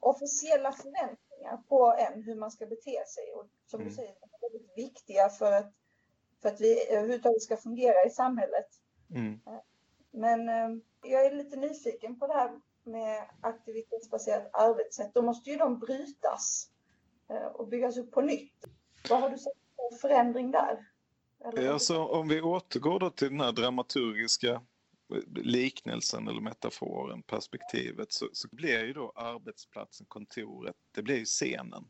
officiella 0.00 0.72
förväntningar 0.72 1.56
på 1.68 1.94
en 1.98 2.22
hur 2.22 2.34
man 2.34 2.50
ska 2.50 2.66
bete 2.66 3.04
sig. 3.06 3.32
Och 3.34 3.46
som 3.66 3.80
mm. 3.80 3.88
du 3.88 3.94
säger, 3.94 4.14
de 4.20 4.46
är 4.46 4.52
väldigt 4.52 4.76
viktiga 4.76 5.28
för 5.28 5.52
att, 5.52 5.72
för 6.42 6.48
att 6.48 6.60
vi 6.60 6.88
överhuvudtaget 6.88 7.42
ska 7.42 7.56
fungera 7.56 8.04
i 8.06 8.10
samhället. 8.10 8.68
Mm. 9.10 9.40
Men 10.10 10.48
eh, 10.48 10.82
jag 11.02 11.26
är 11.26 11.34
lite 11.34 11.56
nyfiken 11.56 12.18
på 12.18 12.26
det 12.26 12.34
här 12.34 12.60
med 12.82 13.30
aktivitetsbaserat 13.40 14.50
arbetssätt. 14.52 15.14
Då 15.14 15.22
måste 15.22 15.50
ju 15.50 15.56
de 15.56 15.78
brytas 15.78 16.70
och 17.54 17.68
byggas 17.68 17.96
upp 17.96 18.10
på 18.10 18.20
nytt. 18.20 18.64
Vad 19.08 19.20
har 19.20 19.30
du 19.30 19.38
sett 19.38 19.52
för 19.90 20.08
förändring 20.08 20.50
där? 20.50 20.86
Alltså, 21.72 22.04
om 22.04 22.28
vi 22.28 22.40
återgår 22.40 23.00
då 23.00 23.10
till 23.10 23.28
den 23.28 23.40
här 23.40 23.52
dramaturgiska 23.52 24.62
liknelsen 25.34 26.28
eller 26.28 26.40
metaforen, 26.40 27.22
perspektivet, 27.22 28.12
så, 28.12 28.28
så 28.32 28.48
blir 28.52 28.84
ju 28.84 28.92
då 28.92 29.12
arbetsplatsen, 29.14 30.06
kontoret, 30.06 30.76
det 30.94 31.02
blir 31.02 31.16
ju 31.16 31.24
scenen 31.24 31.84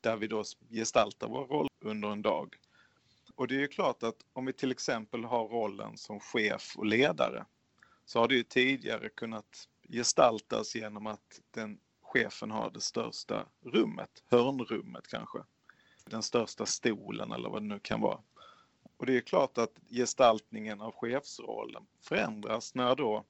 där 0.00 0.16
vi 0.16 0.26
då 0.26 0.44
gestaltar 0.70 1.28
vår 1.28 1.46
roll 1.46 1.68
under 1.80 2.08
en 2.08 2.22
dag. 2.22 2.56
Och 3.34 3.48
det 3.48 3.54
är 3.54 3.60
ju 3.60 3.68
klart 3.68 4.02
att 4.02 4.16
om 4.32 4.46
vi 4.46 4.52
till 4.52 4.70
exempel 4.70 5.24
har 5.24 5.48
rollen 5.48 5.96
som 5.96 6.20
chef 6.20 6.74
och 6.76 6.86
ledare 6.86 7.44
så 8.04 8.18
har 8.18 8.28
det 8.28 8.34
ju 8.34 8.42
tidigare 8.42 9.08
kunnat 9.08 9.68
gestaltas 9.88 10.74
genom 10.74 11.06
att 11.06 11.40
den 11.50 11.78
chefen 12.12 12.50
har 12.50 12.70
det 12.70 12.80
största 12.80 13.46
rummet, 13.64 14.22
hörnrummet 14.28 15.08
kanske. 15.08 15.38
Den 16.04 16.22
största 16.22 16.66
stolen 16.66 17.32
eller 17.32 17.48
vad 17.48 17.62
det 17.62 17.66
nu 17.66 17.78
kan 17.78 18.00
vara. 18.00 18.20
Och 18.96 19.06
det 19.06 19.16
är 19.16 19.20
klart 19.20 19.58
att 19.58 19.72
gestaltningen 19.90 20.80
av 20.80 20.94
chefsrollen 20.94 21.86
förändras 22.00 22.74
när 22.74 22.96
då, 22.96 23.24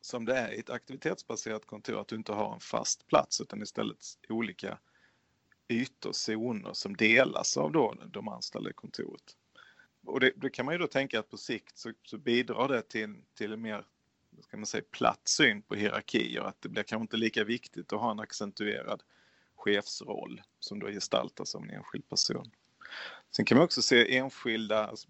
som 0.00 0.24
det 0.24 0.36
är 0.36 0.52
i 0.52 0.58
ett 0.58 0.70
aktivitetsbaserat 0.70 1.66
kontor, 1.66 2.00
att 2.00 2.08
du 2.08 2.16
inte 2.16 2.32
har 2.32 2.54
en 2.54 2.60
fast 2.60 3.06
plats 3.06 3.40
utan 3.40 3.62
istället 3.62 3.98
olika 4.28 4.78
ytor, 5.68 6.12
zoner 6.12 6.72
som 6.72 6.96
delas 6.96 7.56
av 7.56 7.72
då 7.72 7.94
de 8.06 8.28
anställda 8.28 8.70
i 8.70 8.72
kontoret. 8.72 9.36
Och 10.06 10.20
det, 10.20 10.32
det 10.36 10.50
kan 10.50 10.66
man 10.66 10.74
ju 10.74 10.78
då 10.78 10.86
tänka 10.86 11.20
att 11.20 11.30
på 11.30 11.36
sikt 11.36 11.78
så, 11.78 11.92
så 12.02 12.18
bidrar 12.18 12.68
det 12.68 12.82
till, 12.82 13.22
till 13.34 13.52
en 13.52 13.60
mer 13.60 13.84
ska 14.42 14.56
man 14.56 14.66
säga, 14.66 14.84
platt 14.90 15.28
syn 15.28 15.62
på 15.62 15.74
hierarkier, 15.74 16.40
att 16.40 16.62
det 16.62 16.68
blir 16.68 16.82
kanske 16.82 17.02
inte 17.02 17.16
lika 17.16 17.44
viktigt 17.44 17.92
att 17.92 18.00
ha 18.00 18.10
en 18.10 18.20
accentuerad 18.20 19.02
chefsroll 19.56 20.42
som 20.60 20.78
då 20.78 20.86
gestaltas 20.86 21.54
av 21.54 21.62
en 21.62 21.70
enskild 21.70 22.08
person. 22.08 22.50
Sen 23.30 23.44
kan 23.44 23.58
man 23.58 23.64
också 23.64 23.82
se 23.82 24.16
enskilda, 24.16 24.86
alltså, 24.86 25.08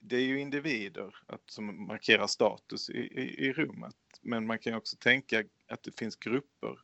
det 0.00 0.16
är 0.16 0.20
ju 0.20 0.40
individer 0.40 1.14
att, 1.26 1.42
som 1.46 1.86
markerar 1.86 2.26
status 2.26 2.90
i, 2.90 2.98
i, 2.98 3.46
i 3.46 3.52
rummet, 3.52 3.96
men 4.22 4.46
man 4.46 4.58
kan 4.58 4.74
också 4.74 4.96
tänka 4.96 5.44
att 5.68 5.82
det 5.82 5.98
finns 5.98 6.16
grupper 6.16 6.78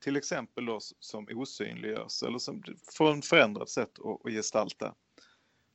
till 0.00 0.16
exempel 0.16 0.66
då 0.66 0.78
som 1.00 1.28
osynliggörs 1.30 2.22
eller 2.22 2.38
som 2.38 2.62
får 2.96 3.12
en 3.12 3.22
förändrat 3.22 3.70
sätt 3.70 3.98
att, 3.98 4.26
att 4.26 4.32
gestalta 4.32 4.94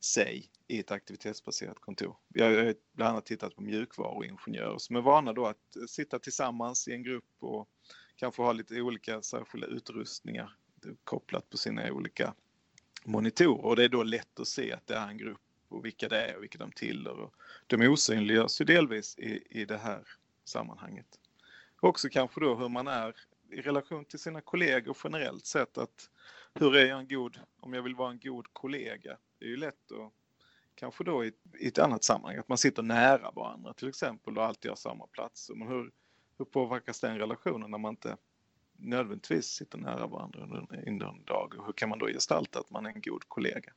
sig 0.04 0.50
i 0.68 0.80
ett 0.80 0.90
aktivitetsbaserat 0.90 1.78
kontor. 1.78 2.16
Vi 2.28 2.42
har 2.42 2.74
bland 2.92 3.10
annat 3.10 3.26
tittat 3.26 3.56
på 3.56 3.62
mjukvaruingenjörer 3.62 4.78
som 4.78 4.96
är 4.96 5.00
vana 5.00 5.32
då 5.32 5.46
att 5.46 5.76
sitta 5.88 6.18
tillsammans 6.18 6.88
i 6.88 6.92
en 6.92 7.02
grupp 7.02 7.24
och 7.38 7.68
kanske 8.16 8.42
ha 8.42 8.52
lite 8.52 8.80
olika 8.80 9.22
särskilda 9.22 9.66
utrustningar 9.66 10.56
kopplat 11.04 11.50
på 11.50 11.56
sina 11.56 11.92
olika 11.92 12.34
monitorer 13.04 13.64
och 13.64 13.76
det 13.76 13.84
är 13.84 13.88
då 13.88 14.02
lätt 14.02 14.40
att 14.40 14.48
se 14.48 14.72
att 14.72 14.86
det 14.86 14.94
är 14.94 15.08
en 15.08 15.18
grupp 15.18 15.40
och 15.68 15.84
vilka 15.84 16.08
det 16.08 16.20
är 16.20 16.36
och 16.36 16.42
vilka 16.42 16.58
de 16.58 16.72
tillhör. 16.72 17.30
De 17.66 17.88
osynliggörs 17.88 18.60
ju 18.60 18.64
delvis 18.64 19.18
i, 19.18 19.42
i 19.50 19.64
det 19.64 19.78
här 19.78 20.06
sammanhanget. 20.44 21.18
Också 21.80 22.08
kanske 22.08 22.40
då 22.40 22.54
hur 22.54 22.68
man 22.68 22.88
är 22.88 23.16
i 23.50 23.60
relation 23.60 24.04
till 24.04 24.18
sina 24.18 24.40
kollegor 24.40 24.96
generellt 25.04 25.46
sett 25.46 25.78
att 25.78 26.10
hur 26.54 26.76
är 26.76 26.86
jag 26.86 26.98
en 26.98 27.08
god, 27.08 27.40
om 27.60 27.72
jag 27.72 27.82
vill 27.82 27.94
vara 27.94 28.10
en 28.10 28.18
god 28.18 28.46
kollega? 28.52 29.18
Det 29.42 29.46
är 29.46 29.50
ju 29.50 29.56
lätt 29.56 29.92
att 29.92 30.12
kanske 30.74 31.04
då 31.04 31.24
i, 31.24 31.32
i 31.58 31.66
ett 31.66 31.78
annat 31.78 32.04
sammanhang, 32.04 32.38
att 32.38 32.48
man 32.48 32.58
sitter 32.58 32.82
nära 32.82 33.30
varandra 33.30 33.74
till 33.74 33.88
exempel 33.88 34.38
och 34.38 34.44
alltid 34.44 34.70
har 34.70 34.76
samma 34.76 35.06
plats. 35.06 35.50
Men 35.54 35.68
hur, 35.68 35.90
hur 36.38 36.44
påverkas 36.44 37.00
den 37.00 37.18
relationen 37.18 37.70
när 37.70 37.78
man 37.78 37.92
inte 37.92 38.16
nödvändigtvis 38.76 39.46
sitter 39.46 39.78
nära 39.78 40.06
varandra 40.06 40.42
under, 40.42 40.88
under 40.88 41.06
en 41.06 41.24
dag? 41.24 41.54
Och 41.58 41.66
hur 41.66 41.72
kan 41.72 41.88
man 41.88 41.98
då 41.98 42.06
gestalta 42.06 42.58
att 42.58 42.70
man 42.70 42.86
är 42.86 42.90
en 42.90 43.00
god 43.00 43.28
kollega? 43.28 43.72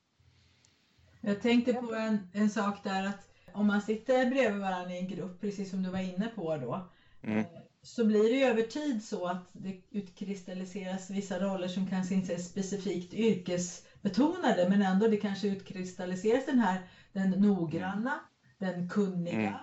Jag 1.21 1.41
tänkte 1.41 1.73
på 1.73 1.95
en, 1.95 2.17
en 2.33 2.49
sak 2.49 2.83
där 2.83 3.07
att 3.07 3.29
om 3.53 3.67
man 3.67 3.81
sitter 3.81 4.29
bredvid 4.29 4.61
varandra 4.61 4.93
i 4.93 4.99
en 4.99 5.07
grupp, 5.07 5.41
precis 5.41 5.69
som 5.69 5.83
du 5.83 5.89
var 5.89 5.99
inne 5.99 6.27
på 6.35 6.57
då, 6.57 6.89
mm. 7.21 7.37
Eh, 7.37 7.45
så 7.81 8.05
blir 8.05 8.23
det 8.23 8.37
ju 8.37 8.43
över 8.43 8.61
tid 8.61 9.03
så 9.03 9.27
att 9.27 9.49
det 9.51 9.81
utkristalliseras 9.91 11.09
vissa 11.09 11.39
roller 11.39 11.67
som 11.67 11.87
kanske 11.87 12.15
inte 12.15 12.33
är 12.33 12.37
specifikt 12.37 13.13
yrkesbetonade 14.05 14.69
men 14.69 14.81
ändå 14.81 15.07
det 15.07 15.17
kanske 15.17 15.47
utkristalliseras 15.47 16.45
den 16.45 16.59
här 16.59 16.87
den 17.13 17.29
noggranna, 17.29 18.19
den 18.57 18.89
kunniga, 18.89 19.37
mm. 19.37 19.53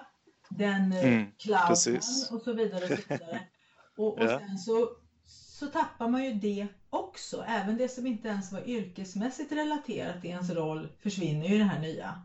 den 0.50 0.92
eh, 0.92 1.04
mm, 1.04 1.26
clownen 1.38 2.00
och 2.30 2.42
så 2.42 2.52
vidare. 2.52 2.84
Och, 2.84 2.88
så 2.88 3.14
vidare. 3.14 3.48
och, 3.96 4.18
och 4.18 4.24
ja. 4.24 4.38
sen 4.38 4.58
så, 4.58 4.90
så 5.24 5.66
tappar 5.66 6.08
man 6.08 6.24
ju 6.24 6.34
det 6.34 6.66
också. 6.90 7.44
Även 7.48 7.76
det 7.76 7.88
som 7.88 8.06
inte 8.06 8.28
ens 8.28 8.52
var 8.52 8.68
yrkesmässigt 8.68 9.52
relaterat 9.52 10.20
till 10.20 10.30
ens 10.30 10.50
roll 10.50 10.88
försvinner 10.98 11.48
ju 11.48 11.54
i 11.54 11.58
det 11.58 11.64
här 11.64 11.80
nya. 11.80 12.22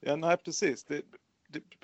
Ja, 0.00 0.16
nej 0.16 0.36
precis. 0.36 0.84
Det, 0.84 1.02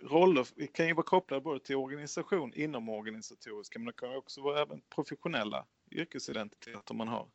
roller 0.02 0.66
kan 0.72 0.86
ju 0.86 0.94
vara 0.94 1.04
kopplade 1.04 1.42
både 1.42 1.60
till 1.60 1.76
organisation 1.76 2.52
inom 2.54 2.88
organisatoriska 2.88 3.78
men 3.78 3.86
det 3.86 3.92
kan 3.92 4.16
också 4.16 4.42
vara 4.42 4.62
även 4.62 4.80
professionella 4.94 5.66
yrkesidentiteter 5.90 6.94
man 6.94 7.08
har. 7.08 7.28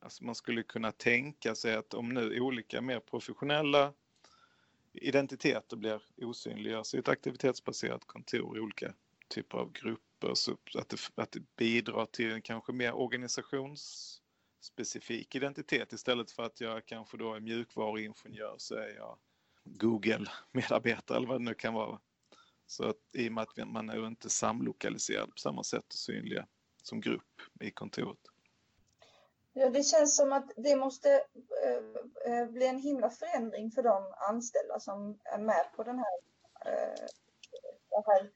Alltså 0.00 0.24
man 0.24 0.34
skulle 0.34 0.62
kunna 0.62 0.92
tänka 0.92 1.54
sig 1.54 1.74
att 1.74 1.94
om 1.94 2.08
nu 2.08 2.40
olika 2.40 2.80
mer 2.80 3.00
professionella 3.00 3.94
identiteter 4.92 5.76
blir 5.76 6.02
osynliggörs 6.16 6.94
i 6.94 6.98
ett 6.98 7.08
aktivitetsbaserat 7.08 8.04
kontor 8.04 8.56
i 8.56 8.60
olika 8.60 8.94
typer 9.28 9.58
av 9.58 9.72
grupper 9.72 10.34
så 10.34 10.56
att 10.74 10.88
det, 10.88 10.96
att 11.14 11.32
det 11.32 11.56
bidrar 11.56 12.06
till 12.06 12.32
en 12.32 12.42
kanske 12.42 12.72
mer 12.72 12.92
organisationsspecifik 12.92 15.34
identitet 15.34 15.92
istället 15.92 16.30
för 16.30 16.42
att 16.42 16.60
jag 16.60 16.86
kanske 16.86 17.16
då 17.16 17.34
är 17.34 17.40
mjukvaruingenjör 17.40 18.54
så 18.58 18.74
är 18.74 18.94
jag 18.96 19.18
Google-medarbetare 19.64 21.16
eller 21.16 21.28
vad 21.28 21.40
det 21.40 21.44
nu 21.44 21.54
kan 21.54 21.74
vara. 21.74 22.00
Så 22.66 22.84
att 22.84 22.96
i 23.12 23.28
och 23.28 23.32
med 23.32 23.42
att 23.42 23.68
man 23.68 23.90
är 23.90 24.06
inte 24.06 24.30
samlokaliserad 24.30 25.30
på 25.30 25.38
samma 25.38 25.64
sätt 25.64 25.86
och 25.86 25.98
synliga 25.98 26.46
som 26.82 27.00
grupp 27.00 27.40
i 27.60 27.70
kontoret. 27.70 28.29
Ja, 29.52 29.70
det 29.70 29.82
känns 29.82 30.16
som 30.16 30.32
att 30.32 30.50
det 30.56 30.76
måste 30.76 31.10
eh, 31.64 32.32
eh, 32.32 32.46
bli 32.46 32.66
en 32.66 32.78
himla 32.78 33.10
förändring 33.10 33.70
för 33.70 33.82
de 33.82 34.14
anställda 34.16 34.80
som 34.80 35.18
är 35.24 35.38
med 35.38 35.64
på 35.76 35.82
den 35.82 35.98
här, 35.98 36.18
eh, 36.66 37.06
den 37.90 38.04
här 38.06 38.30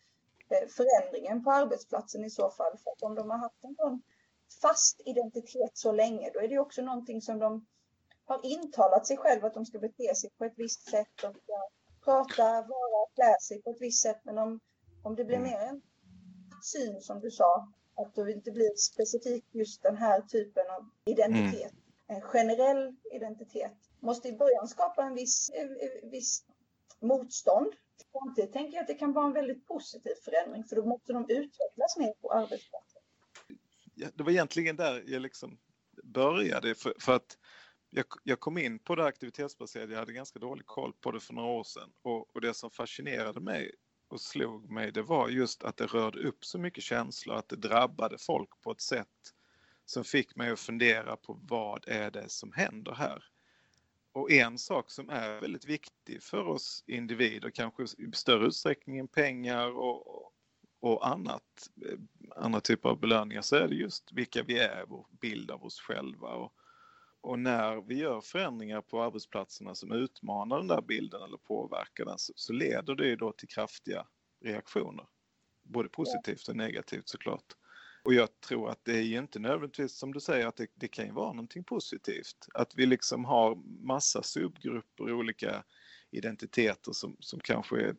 förändringen 0.68 1.44
på 1.44 1.50
arbetsplatsen 1.50 2.24
i 2.24 2.30
så 2.30 2.50
fall. 2.50 2.78
För 2.78 2.90
att 2.90 3.02
om 3.02 3.14
de 3.14 3.30
har 3.30 3.38
haft 3.38 3.64
en 3.64 3.74
sån 3.74 4.02
fast 4.62 5.00
identitet 5.04 5.70
så 5.74 5.92
länge, 5.92 6.30
då 6.34 6.40
är 6.40 6.48
det 6.48 6.58
också 6.58 6.82
någonting 6.82 7.22
som 7.22 7.38
de 7.38 7.66
har 8.24 8.40
intalat 8.46 9.06
sig 9.06 9.16
själv 9.16 9.44
att 9.44 9.54
de 9.54 9.66
ska 9.66 9.78
bete 9.78 10.14
sig 10.14 10.30
på 10.38 10.44
ett 10.44 10.54
visst 10.56 10.90
sätt. 10.90 11.08
Ska 11.16 11.32
prata, 12.04 12.42
vara, 12.42 13.06
klä 13.14 13.36
sig 13.40 13.62
på 13.62 13.70
ett 13.70 13.80
visst 13.80 14.02
sätt. 14.02 14.20
Men 14.24 14.38
om, 14.38 14.60
om 15.02 15.14
det 15.14 15.24
blir 15.24 15.36
mm. 15.36 15.50
mer 15.50 15.58
en 15.58 15.82
syn 16.62 17.00
som 17.00 17.20
du 17.20 17.30
sa, 17.30 17.68
att 17.96 18.14
det 18.14 18.32
inte 18.32 18.50
blir 18.50 18.76
specifikt 18.76 19.54
just 19.54 19.82
den 19.82 19.96
här 19.96 20.20
typen 20.20 20.64
av 20.70 20.90
identitet. 21.04 21.72
Mm. 21.72 21.84
En 22.06 22.20
generell 22.20 22.96
identitet 23.12 23.72
måste 24.00 24.28
i 24.28 24.32
början 24.32 24.68
skapa 24.68 25.02
en 25.04 25.14
viss, 25.14 25.50
en 26.02 26.10
viss 26.10 26.44
motstånd. 27.00 27.72
Samtidigt 28.12 28.52
tänker 28.52 28.74
jag 28.74 28.80
att 28.82 28.88
det 28.88 28.94
kan 28.94 29.12
vara 29.12 29.26
en 29.26 29.32
väldigt 29.32 29.66
positiv 29.66 30.14
förändring 30.24 30.64
för 30.64 30.76
då 30.76 30.86
måste 30.86 31.12
de 31.12 31.22
utvecklas 31.22 31.96
mer 31.98 32.12
på 32.22 32.32
arbetsplatsen. 32.32 33.02
Ja, 33.94 34.08
det 34.14 34.22
var 34.22 34.30
egentligen 34.30 34.76
där 34.76 35.04
jag 35.06 35.22
liksom 35.22 35.58
började 36.04 36.74
för, 36.74 36.94
för 37.00 37.12
att 37.12 37.38
jag, 37.90 38.04
jag, 38.22 38.40
kom 38.40 38.58
in 38.58 38.78
på 38.78 38.94
det 38.94 39.04
aktivitetsbaserade, 39.04 39.92
jag 39.92 39.98
hade 39.98 40.12
ganska 40.12 40.38
dålig 40.38 40.66
koll 40.66 40.92
på 40.92 41.10
det 41.10 41.20
för 41.20 41.34
några 41.34 41.48
år 41.48 41.64
sedan 41.64 41.90
och, 42.02 42.34
och, 42.34 42.40
det 42.40 42.54
som 42.54 42.70
fascinerade 42.70 43.40
mig 43.40 43.74
och 44.14 44.20
slog 44.20 44.70
mig 44.70 44.92
det 44.92 45.02
var 45.02 45.28
just 45.28 45.64
att 45.64 45.76
det 45.76 45.86
rörde 45.86 46.28
upp 46.28 46.44
så 46.44 46.58
mycket 46.58 46.84
känslor, 46.84 47.36
att 47.36 47.48
det 47.48 47.56
drabbade 47.56 48.18
folk 48.18 48.50
på 48.62 48.70
ett 48.70 48.80
sätt 48.80 49.08
som 49.84 50.04
fick 50.04 50.36
mig 50.36 50.50
att 50.50 50.60
fundera 50.60 51.16
på 51.16 51.38
vad 51.42 51.88
är 51.88 52.10
det 52.10 52.28
som 52.28 52.52
händer 52.52 52.92
här? 52.94 53.24
Och 54.12 54.30
en 54.30 54.58
sak 54.58 54.90
som 54.90 55.10
är 55.10 55.40
väldigt 55.40 55.64
viktig 55.64 56.22
för 56.22 56.48
oss 56.48 56.84
individer, 56.86 57.50
kanske 57.50 57.82
i 57.82 58.12
större 58.12 58.46
utsträckning 58.46 58.98
än 58.98 59.08
pengar 59.08 59.68
och, 59.70 60.32
och 60.80 61.06
annat, 61.06 61.70
eh, 61.86 61.98
andra 62.36 62.60
typer 62.60 62.88
av 62.88 63.00
belöningar, 63.00 63.42
så 63.42 63.56
är 63.56 63.68
det 63.68 63.74
just 63.74 64.12
vilka 64.12 64.42
vi 64.42 64.58
är, 64.58 64.84
vår 64.88 65.06
bild 65.20 65.50
av 65.50 65.64
oss 65.64 65.80
själva. 65.80 66.28
Och, 66.28 66.54
och 67.24 67.38
när 67.38 67.80
vi 67.80 67.94
gör 67.94 68.20
förändringar 68.20 68.80
på 68.80 69.02
arbetsplatserna 69.02 69.74
som 69.74 69.92
utmanar 69.92 70.58
den 70.58 70.66
där 70.66 70.80
bilden 70.80 71.22
eller 71.22 71.36
påverkar 71.36 72.04
den 72.04 72.18
så, 72.18 72.32
så 72.36 72.52
leder 72.52 72.94
det 72.94 73.06
ju 73.06 73.16
då 73.16 73.32
till 73.32 73.48
kraftiga 73.48 74.06
reaktioner. 74.44 75.06
Både 75.62 75.88
positivt 75.88 76.48
och 76.48 76.56
negativt 76.56 77.08
såklart. 77.08 77.44
Och 78.02 78.14
jag 78.14 78.40
tror 78.40 78.70
att 78.70 78.84
det 78.84 78.92
är 78.92 79.02
ju 79.02 79.18
inte 79.18 79.38
nödvändigtvis 79.38 79.98
som 79.98 80.12
du 80.12 80.20
säger 80.20 80.46
att 80.46 80.56
det, 80.56 80.66
det 80.74 80.88
kan 80.88 81.06
ju 81.06 81.12
vara 81.12 81.32
någonting 81.32 81.64
positivt. 81.64 82.48
Att 82.54 82.74
vi 82.76 82.86
liksom 82.86 83.24
har 83.24 83.54
massa 83.86 84.22
subgrupper, 84.22 85.12
olika 85.12 85.64
identiteter 86.10 86.92
som, 86.92 87.16
som 87.20 87.40
kanske 87.40 87.94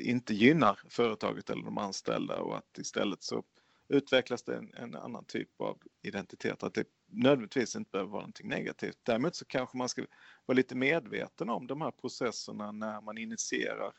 inte 0.00 0.34
gynnar 0.34 0.80
företaget 0.88 1.50
eller 1.50 1.64
de 1.64 1.78
anställda 1.78 2.40
och 2.40 2.56
att 2.56 2.78
istället 2.78 3.22
så 3.22 3.44
utvecklas 3.88 4.42
det 4.42 4.56
en, 4.56 4.74
en 4.74 4.96
annan 4.96 5.24
typ 5.24 5.60
av 5.60 5.78
identitet. 6.02 6.62
Att 6.62 6.74
det 6.74 6.84
nödvändigtvis 7.12 7.76
inte 7.76 7.90
behöver 7.90 8.10
vara 8.10 8.20
någonting 8.20 8.48
negativt. 8.48 8.98
Däremot 9.02 9.34
så 9.34 9.44
kanske 9.44 9.76
man 9.76 9.88
ska 9.88 10.06
vara 10.46 10.56
lite 10.56 10.74
medveten 10.74 11.50
om 11.50 11.66
de 11.66 11.80
här 11.80 11.90
processerna 11.90 12.72
när 12.72 13.00
man 13.00 13.18
initierar 13.18 13.92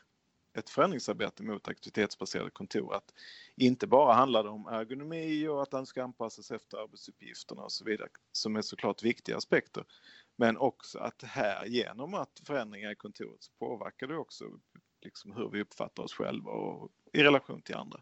ett 0.58 0.70
förändringsarbete 0.70 1.42
mot 1.42 1.68
aktivitetsbaserade 1.68 2.50
kontor. 2.50 2.94
Att 2.94 3.14
inte 3.56 3.86
bara 3.86 4.14
handlar 4.14 4.44
det 4.44 4.50
om 4.50 4.66
ergonomi 4.66 5.48
och 5.48 5.62
att 5.62 5.70
den 5.70 5.86
ska 5.86 6.04
anpassas 6.04 6.50
efter 6.50 6.78
arbetsuppgifterna 6.78 7.62
och 7.62 7.72
så 7.72 7.84
vidare, 7.84 8.08
som 8.32 8.56
är 8.56 8.62
såklart 8.62 9.02
viktiga 9.02 9.36
aspekter. 9.36 9.84
Men 10.36 10.56
också 10.56 10.98
att 10.98 11.22
här 11.22 11.66
genom 11.66 12.14
att 12.14 12.40
förändringar 12.46 12.92
i 12.92 12.96
kontoret 12.96 13.42
så 13.42 13.52
påverkar 13.58 14.06
det 14.06 14.16
också 14.16 14.44
liksom 15.02 15.32
hur 15.32 15.50
vi 15.50 15.60
uppfattar 15.60 16.02
oss 16.02 16.14
själva 16.14 16.50
och 16.50 16.90
i 17.12 17.22
relation 17.22 17.62
till 17.62 17.74
andra. 17.74 18.00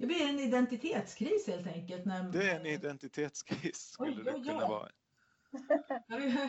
Det 0.00 0.06
blir 0.06 0.28
en 0.28 0.40
identitetskris 0.40 1.46
helt 1.46 1.66
enkelt. 1.66 2.04
När... 2.04 2.22
Det 2.22 2.50
är 2.50 2.60
en 2.60 2.66
identitetskris 2.66 3.76
skulle 3.76 4.10
oj, 4.10 4.22
oj, 4.26 4.32
oj. 4.34 4.40
det 4.40 4.48
kunna 4.48 4.68
vara. 4.68 4.88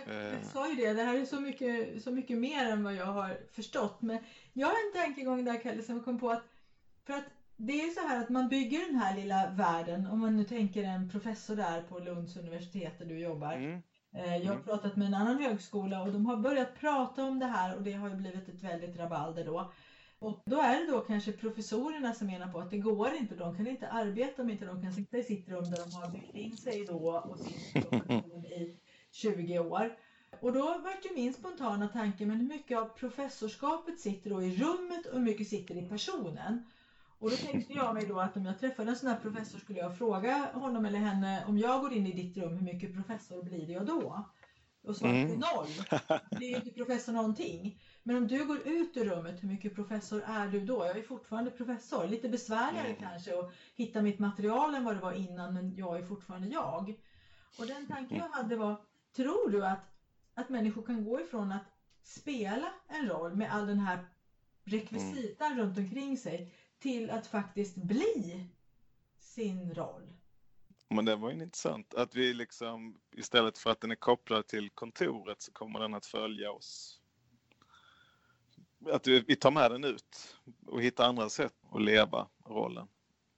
Eh. 0.08 0.34
Jag 0.34 0.46
sa 0.46 0.70
ju 0.70 0.76
det, 0.76 0.94
det 0.94 1.04
här 1.04 1.18
är 1.18 1.26
så 1.26 1.40
mycket, 1.40 2.04
så 2.04 2.12
mycket 2.12 2.38
mer 2.38 2.66
än 2.66 2.84
vad 2.84 2.96
jag 2.96 3.06
har 3.06 3.38
förstått. 3.52 4.02
Men 4.02 4.18
jag 4.54 4.68
har 4.68 4.74
en 4.74 5.02
tankegång 5.02 5.46
där 5.46 5.62
Kalle 5.62 5.84
som 5.84 6.04
kom 6.04 6.20
på 6.20 6.30
att, 6.30 6.44
för 7.06 7.14
att 7.14 7.26
det 7.58 7.82
är 7.82 7.90
så 7.90 8.08
här 8.08 8.22
att 8.22 8.30
man 8.30 8.50
bygger 8.50 8.80
den 8.86 8.96
här 8.96 9.16
lilla 9.16 9.50
världen, 9.50 10.08
om 10.08 10.20
man 10.20 10.38
nu 10.38 10.44
tänker 10.44 10.84
en 10.84 11.10
professor 11.10 11.56
där 11.56 11.82
på 11.82 12.00
Lunds 12.00 12.38
universitet 12.38 13.00
där 13.00 13.06
du 13.06 13.20
jobbar. 13.20 13.54
Mm. 13.54 13.82
Eh, 14.16 14.38
jag 14.38 14.46
har 14.46 14.54
mm. 14.54 14.64
pratat 14.64 14.96
med 14.96 15.08
en 15.08 15.14
annan 15.14 15.44
högskola 15.44 16.02
och 16.02 16.12
de 16.12 16.26
har 16.26 16.38
börjat 16.38 16.76
prata 16.80 17.24
om 17.24 17.40
det 17.40 17.46
här 17.46 17.76
och 17.76 17.84
det 17.84 17.94
har 17.94 18.10
ju 18.10 18.16
blivit 18.16 18.50
ett 18.50 18.64
väldigt 18.64 18.98
rabalder 18.98 19.46
då. 19.46 19.72
Och 20.22 20.42
då 20.46 20.58
är 20.58 20.80
det 20.80 20.92
då 20.92 21.02
kanske 21.02 21.32
professorerna 21.32 22.14
som 22.14 22.28
menar 22.28 22.48
på 22.48 22.60
att 22.60 22.72
det 22.72 22.78
går 22.78 23.14
inte, 23.14 23.36
de 23.36 23.58
kan 23.58 23.68
inte 23.68 23.88
arbeta 23.88 24.42
om 24.42 24.50
inte 24.50 24.66
de 24.66 24.82
kan 24.82 24.94
sitta 24.94 25.18
i 25.18 25.24
sitt 25.24 25.50
rum 25.50 25.64
där 25.64 25.78
de 25.78 25.98
har 25.98 26.12
byggt 26.12 26.36
in 26.36 26.58
sig 26.58 26.86
då 26.86 27.12
och 27.12 27.40
sin 27.40 27.82
profession 27.82 28.46
i 28.46 28.78
20 29.12 29.60
år. 29.60 29.98
Och 30.40 30.54
då 30.54 30.78
vart 30.78 31.06
ju 31.06 31.14
min 31.14 31.34
spontana 31.34 31.88
tanke, 31.88 32.26
men 32.26 32.38
hur 32.40 32.48
mycket 32.48 32.78
av 32.78 32.86
professorskapet 32.86 34.00
sitter 34.00 34.30
då 34.30 34.44
i 34.44 34.58
rummet 34.58 35.06
och 35.06 35.14
hur 35.18 35.26
mycket 35.26 35.48
sitter 35.48 35.76
i 35.78 35.82
personen? 35.82 36.66
Och 37.20 37.30
då 37.30 37.36
tänkte 37.36 37.74
jag 37.74 37.94
mig 37.94 38.06
då 38.06 38.20
att 38.20 38.38
om 38.38 38.46
jag 38.46 38.60
träffade 38.60 38.90
en 38.90 38.96
sån 38.96 39.10
här 39.10 39.20
professor 39.22 39.60
skulle 39.60 39.80
jag 39.80 39.98
fråga 39.98 40.52
honom 40.54 40.86
eller 40.86 41.00
henne 41.00 41.46
om 41.48 41.58
jag 41.58 41.82
går 41.82 41.94
in 41.94 42.08
i 42.08 42.14
ditt 42.14 42.38
rum, 42.38 42.56
hur 42.58 42.66
mycket 42.74 42.94
professor 42.94 43.44
blir 43.44 43.70
jag 43.70 43.86
då? 43.86 44.26
Och 44.84 44.96
svaret 44.96 45.14
mm. 45.16 45.32
är 45.32 45.56
noll. 45.56 45.68
Det 46.30 46.46
är 46.46 46.50
ju 46.50 46.56
inte 46.56 46.72
professor 46.72 47.14
någonting. 47.14 47.82
Men 48.04 48.16
om 48.16 48.28
du 48.28 48.46
går 48.46 48.68
ut 48.68 48.98
ur 48.98 49.06
rummet, 49.06 49.44
hur 49.44 49.48
mycket 49.48 49.76
professor 49.76 50.24
är 50.26 50.48
du 50.48 50.60
då? 50.60 50.86
Jag 50.86 50.98
är 50.98 51.04
fortfarande 51.04 51.52
professor. 51.52 52.08
Lite 52.08 52.30
besvärligare 52.30 52.88
mm. 52.88 53.00
kanske 53.00 53.40
att 53.40 53.54
hitta 53.76 54.02
mitt 54.02 54.20
material 54.20 54.76
än 54.76 54.84
vad 54.84 54.96
det 54.96 55.02
var 55.02 55.14
innan, 55.14 55.54
men 55.54 55.76
jag 55.76 55.98
är 55.98 56.06
fortfarande 56.06 56.48
jag. 56.48 56.96
Och 57.60 57.68
den 57.68 57.88
tanken 57.88 58.18
jag 58.18 58.30
hade 58.30 58.56
var, 58.56 58.82
tror 59.16 59.50
du 59.50 59.66
att, 59.66 59.84
att 60.34 60.50
människor 60.50 60.82
kan 60.82 61.06
gå 61.06 61.22
ifrån 61.22 61.52
att 61.52 61.66
spela 62.04 62.74
en 62.88 63.10
roll 63.10 63.36
med 63.36 63.54
all 63.54 63.68
den 63.68 63.80
här 63.80 64.06
rekvisitan 64.64 65.52
mm. 65.52 65.60
runt 65.60 65.78
omkring 65.78 66.18
sig 66.18 66.54
till 66.80 67.10
att 67.10 67.28
faktiskt 67.28 67.76
bli 67.76 68.48
sin 69.20 69.74
roll? 69.74 70.14
Men 70.92 71.06
det 71.06 71.16
var 71.16 71.32
ju 71.32 71.44
intressant 71.44 71.94
att 71.94 72.16
vi 72.16 72.34
liksom 72.34 73.00
istället 73.12 73.58
för 73.58 73.70
att 73.70 73.82
den 73.82 73.92
är 73.92 73.96
kopplad 73.96 74.48
till 74.48 74.70
kontoret 74.70 75.42
så 75.42 75.52
kommer 75.52 75.80
den 75.80 75.94
att 75.94 76.06
följa 76.06 76.52
oss. 76.52 77.00
Att 78.92 79.08
vi 79.08 79.36
tar 79.36 79.52
med 79.52 79.72
den 79.72 79.84
ut 79.84 80.38
och 80.66 80.82
hittar 80.82 81.06
andra 81.08 81.30
sätt 81.30 81.54
att 81.72 81.82
leva 81.82 82.28
rollen. 82.46 82.88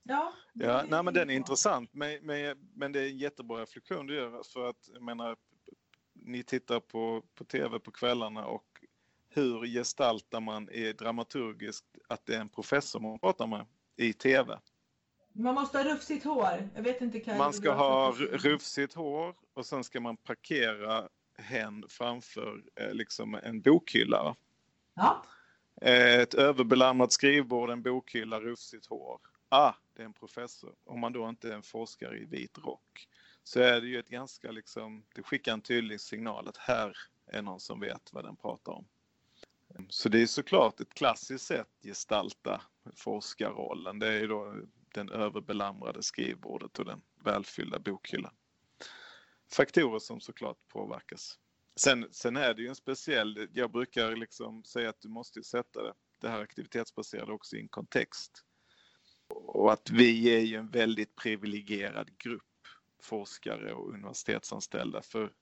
Ja, 0.02 0.32
ja 0.52 0.84
nej, 0.88 1.02
men 1.02 1.14
den 1.14 1.30
är 1.30 1.34
intressant. 1.34 1.90
Men, 1.92 2.18
men, 2.22 2.58
men 2.74 2.92
det 2.92 3.00
är 3.00 3.06
en 3.06 3.18
jättebra 3.18 3.62
reflektion 3.62 4.06
du 4.06 4.14
gör. 4.14 4.42
För 4.52 4.68
att 4.68 4.88
jag 4.92 5.02
menar, 5.02 5.36
ni 6.12 6.42
tittar 6.42 6.80
på, 6.80 7.22
på 7.34 7.44
tv 7.44 7.78
på 7.78 7.90
kvällarna 7.90 8.46
och 8.46 8.84
hur 9.28 9.66
gestaltar 9.66 10.40
man 10.40 10.70
i 10.70 10.92
dramaturgiskt 10.92 11.86
att 12.08 12.26
det 12.26 12.34
är 12.34 12.40
en 12.40 12.48
professor 12.48 13.00
man 13.00 13.18
pratar 13.18 13.46
med 13.46 13.66
i 13.96 14.12
tv? 14.12 14.60
Man 15.36 15.54
måste 15.54 15.78
ha 15.78 15.84
rufsigt 15.84 16.24
hår. 16.24 16.68
Jag 16.74 16.82
vet 16.82 17.00
inte 17.00 17.20
kan 17.20 17.38
Man 17.38 17.52
ska 17.52 17.72
ha 17.72 18.12
rufsigt 18.12 18.94
hår 18.94 19.34
och 19.54 19.66
sen 19.66 19.84
ska 19.84 20.00
man 20.00 20.16
parkera 20.16 21.08
hen 21.36 21.84
framför 21.88 22.62
eh, 22.74 22.92
liksom 22.92 23.34
en 23.34 23.60
bokhylla. 23.60 24.36
Ja. 24.94 25.24
Eh, 25.80 26.20
ett 26.20 26.34
överbelamrat 26.34 27.12
skrivbord, 27.12 27.70
en 27.70 27.82
bokhylla, 27.82 28.40
rufsigt 28.40 28.86
hår. 28.86 29.20
Ah, 29.48 29.72
det 29.94 30.02
är 30.02 30.06
en 30.06 30.12
professor. 30.12 30.74
Om 30.84 31.00
man 31.00 31.12
då 31.12 31.28
inte 31.28 31.48
är 31.48 31.52
en 31.52 31.62
forskare 31.62 32.18
i 32.18 32.24
vit 32.24 32.58
rock 32.58 33.08
så 33.42 33.60
är 33.60 33.80
det 33.80 33.86
ju 33.86 33.98
ett 33.98 34.08
ganska 34.08 34.50
liksom, 34.50 35.04
det 35.14 35.22
skickar 35.22 35.52
en 35.52 35.60
tydlig 35.60 36.00
signal 36.00 36.48
att 36.48 36.56
här 36.56 36.96
är 37.26 37.42
någon 37.42 37.60
som 37.60 37.80
vet 37.80 38.12
vad 38.12 38.24
den 38.24 38.36
pratar 38.36 38.72
om. 38.72 38.84
Så 39.88 40.08
det 40.08 40.22
är 40.22 40.26
såklart 40.26 40.80
ett 40.80 40.94
klassiskt 40.94 41.46
sätt 41.46 41.68
gestalta 41.82 42.60
forskarrollen. 42.96 43.98
Det 43.98 44.06
är 44.06 44.20
ju 44.20 44.26
då 44.26 44.54
den 44.94 45.08
överbelamrade 45.08 46.02
skrivbordet 46.02 46.78
och 46.78 46.84
den 46.84 47.02
välfyllda 47.24 47.78
bokhyllan. 47.78 48.34
Faktorer 49.52 49.98
som 49.98 50.20
såklart 50.20 50.68
påverkas. 50.68 51.38
Sen, 51.76 52.08
sen 52.10 52.36
är 52.36 52.54
det 52.54 52.62
ju 52.62 52.68
en 52.68 52.74
speciell, 52.74 53.48
jag 53.52 53.72
brukar 53.72 54.16
liksom 54.16 54.64
säga 54.64 54.88
att 54.88 55.00
du 55.00 55.08
måste 55.08 55.42
sätta 55.42 55.82
det, 55.82 55.92
det 56.20 56.28
här 56.28 56.40
aktivitetsbaserade 56.40 57.32
också 57.32 57.56
i 57.56 57.60
en 57.60 57.68
kontext. 57.68 58.44
Och 59.28 59.72
att 59.72 59.90
vi 59.90 60.36
är 60.36 60.40
ju 60.40 60.56
en 60.56 60.70
väldigt 60.70 61.16
privilegierad 61.16 62.18
grupp 62.18 62.42
forskare 63.02 63.74
och 63.74 63.94
universitetsanställda 63.94 65.02
för 65.02 65.32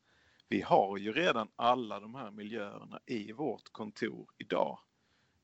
vi 0.49 0.61
har 0.61 0.99
ju 0.99 1.13
redan 1.13 1.49
alla 1.57 2.01
de 2.01 2.15
här 2.15 2.31
miljöerna 2.31 3.01
i 3.07 3.33
vårt 3.33 3.73
kontor 3.73 4.27
idag. 4.39 4.79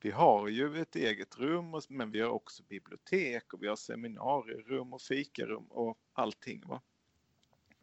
Vi 0.00 0.10
har 0.10 0.48
ju 0.48 0.80
ett 0.80 0.96
eget 0.96 1.38
rum 1.38 1.80
men 1.88 2.10
vi 2.10 2.20
har 2.20 2.30
också 2.30 2.62
bibliotek 2.62 3.52
och 3.52 3.62
vi 3.62 3.68
har 3.68 3.76
seminarierum 3.76 4.92
och 4.92 5.02
fikarum 5.02 5.66
och 5.70 5.98
allting. 6.12 6.62
Va? 6.66 6.82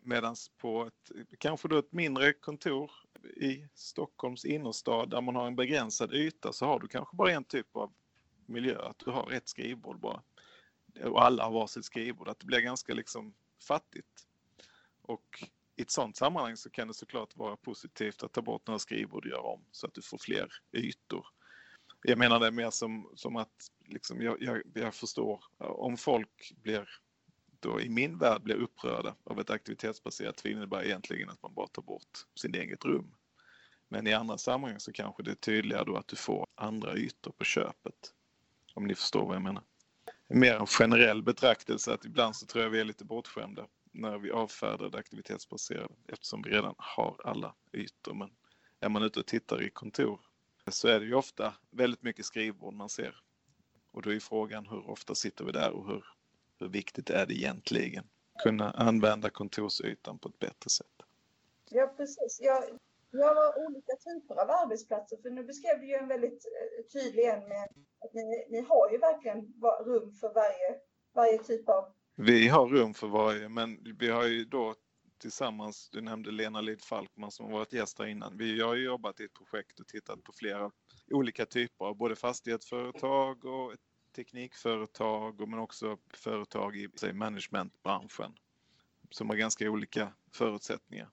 Medan 0.02 0.36
på 0.58 0.86
ett, 0.86 1.12
kanske 1.38 1.68
då 1.68 1.78
ett 1.78 1.92
mindre 1.92 2.34
kontor 2.34 2.92
i 3.24 3.68
Stockholms 3.74 4.46
innerstad 4.46 5.10
där 5.10 5.22
man 5.22 5.36
har 5.36 5.48
en 5.48 5.56
begränsad 5.56 6.14
yta 6.14 6.54
så 6.54 6.66
har 6.66 6.80
du 6.80 6.88
kanske 6.88 7.16
bara 7.16 7.32
en 7.32 7.44
typ 7.44 7.76
av 7.76 7.94
miljö, 8.46 8.80
att 8.82 9.00
du 9.00 9.12
har 9.12 9.32
ett 9.32 9.50
skrivbord 9.50 10.00
bara. 10.00 10.24
Och 11.04 11.24
alla 11.24 11.44
har 11.44 11.52
varsitt 11.52 11.86
skrivbord, 11.86 12.28
att 12.28 12.40
det 12.40 12.46
blir 12.46 12.60
ganska 12.60 12.94
liksom 12.94 13.34
fattigt. 13.68 14.28
Och 15.02 15.44
i 15.76 15.82
ett 15.82 15.92
sådant 15.92 16.18
sammanhang 16.18 16.58
så 16.58 16.70
kan 16.70 16.88
det 16.88 16.94
såklart 16.94 17.36
vara 17.36 17.58
positivt 17.58 18.24
att 18.24 18.34
ta 18.34 18.42
bort 18.42 18.68
några 18.68 18.80
skrivbord 18.80 19.26
och 19.26 19.32
göra 19.32 19.42
om 19.42 19.66
så 19.72 19.88
att 19.88 19.94
du 19.94 20.02
får 20.02 20.18
fler 20.18 20.50
ytor. 20.72 21.28
Jag 22.08 22.18
menar 22.18 22.40
det 22.40 22.52
mer 22.52 22.70
som, 22.70 23.10
som 23.16 23.36
att 23.36 23.72
liksom 23.86 24.22
jag, 24.22 24.42
jag, 24.42 24.62
jag 24.74 24.96
förstår 24.96 25.44
om 25.58 25.98
folk 25.98 26.54
blir 26.64 26.90
då 27.60 27.82
i 27.82 27.90
min 27.90 28.18
värld 28.18 28.42
blir 28.42 28.56
upprörda 28.56 29.16
av 29.24 29.40
ett 29.40 29.50
aktivitetsbaserat 29.50 30.38
tvivel 30.38 30.58
innebär 30.58 30.84
egentligen 30.84 31.30
att 31.30 31.42
man 31.44 31.54
bara 31.54 31.68
tar 31.68 31.82
bort 31.82 32.26
sin 32.36 32.56
eget 32.56 32.86
rum. 32.86 33.16
Men 33.90 34.08
i 34.08 34.14
andra 34.14 34.38
sammanhang 34.38 34.80
så 34.80 34.92
kanske 34.92 35.24
det 35.24 35.32
är 35.32 35.36
tydligare 35.36 35.84
då 35.84 35.96
att 35.96 36.08
du 36.08 36.16
får 36.16 36.48
andra 36.56 36.96
ytor 36.96 37.32
på 37.32 37.44
köpet. 37.44 38.14
Om 38.74 38.88
ni 38.88 38.96
förstår 38.96 39.26
vad 39.26 39.36
jag 39.36 39.44
menar. 39.44 39.64
Mer 40.28 40.56
en 40.56 40.68
generell 40.68 41.24
betraktelse 41.24 41.94
att 41.94 42.06
ibland 42.06 42.36
så 42.36 42.46
tror 42.46 42.64
jag 42.64 42.72
vi 42.72 42.80
är 42.80 42.86
lite 42.86 43.06
bortskämda 43.06 43.68
när 43.92 44.18
vi 44.18 44.32
avfärdar 44.32 44.90
det 44.90 44.98
aktivitetsbaserade 44.98 45.94
eftersom 46.08 46.42
vi 46.42 46.50
redan 46.50 46.76
har 46.78 47.22
alla 47.24 47.56
ytor. 47.74 48.14
Men 48.14 48.30
är 48.80 48.90
man 48.90 49.04
ute 49.04 49.20
och 49.20 49.26
tittar 49.26 49.64
i 49.64 49.70
kontor 49.70 50.20
så 50.72 50.88
är 50.88 51.00
det 51.00 51.06
ju 51.06 51.16
ofta 51.16 51.54
väldigt 51.70 52.04
mycket 52.04 52.26
skrivbord 52.26 52.74
man 52.74 52.90
ser. 52.90 53.16
Och 53.92 54.02
då 54.02 54.14
är 54.14 54.20
frågan 54.20 54.68
hur 54.68 54.90
ofta 54.90 55.16
sitter 55.16 55.46
vi 55.46 55.52
där 55.52 55.72
och 55.72 55.88
hur, 55.88 56.06
hur 56.60 56.68
viktigt 56.68 57.10
är 57.10 57.26
det 57.26 57.34
egentligen? 57.34 58.04
Kunna 58.44 58.72
använda 58.72 59.30
kontorsytan 59.30 60.20
på 60.20 60.30
ett 60.30 60.40
bättre 60.40 60.70
sätt. 60.70 60.88
Ja, 61.70 61.94
precis. 61.98 62.40
Jag, 62.42 62.64
jag 63.12 63.36
har 63.36 63.66
olika 63.68 63.96
typer 63.96 64.36
av 64.36 64.50
arbetsplatser, 64.50 65.18
för 65.22 65.30
nu 65.30 65.44
beskrev 65.44 65.80
du 65.80 65.88
ju 65.88 65.94
en 65.94 66.08
väldigt 66.08 66.46
eh, 66.46 66.86
tydlig 66.94 67.24
en 67.24 67.48
med 67.50 67.64
att 68.00 68.14
ni, 68.14 68.46
ni 68.50 68.62
har 68.62 68.92
ju 68.92 68.98
verkligen 68.98 69.54
rum 69.86 70.12
för 70.12 70.34
varje, 70.34 70.80
varje 71.14 71.38
typ 71.38 71.70
av... 71.70 71.94
Vi 72.16 72.48
har 72.48 72.68
rum 72.68 72.94
för 72.94 73.08
varje, 73.08 73.50
men 73.50 73.96
vi 74.00 74.10
har 74.10 74.26
ju 74.26 74.46
då 74.46 74.76
tillsammans, 75.18 75.90
du 75.90 76.02
nämnde 76.02 76.32
Lena 76.32 76.62
Lid 76.62 76.82
Falkman 76.82 77.32
som 77.32 77.46
har 77.46 77.54
varit 77.54 77.74
gäst 77.74 78.00
här 78.00 78.06
innan. 78.06 78.38
Vi 78.38 78.62
har 78.62 78.76
ju 78.76 78.86
jobbat 78.86 79.20
i 79.20 79.24
ett 79.24 79.34
projekt 79.34 79.80
och 79.80 79.88
tittat 79.88 80.24
på 80.24 80.34
flera 80.34 80.72
olika 81.12 81.46
typer 81.46 81.86
av 81.86 81.98
både 81.98 82.16
fastighetsföretag 82.16 83.46
och 83.46 83.74
teknikföretag 84.16 85.50
men 85.50 85.60
också 85.60 85.98
företag 86.14 86.78
i 86.78 86.90
say, 86.96 87.14
managementbranschen 87.14 88.38
som 89.10 89.30
har 89.30 89.36
ganska 89.36 89.72
olika 89.72 90.14
förutsättningar. 90.32 91.10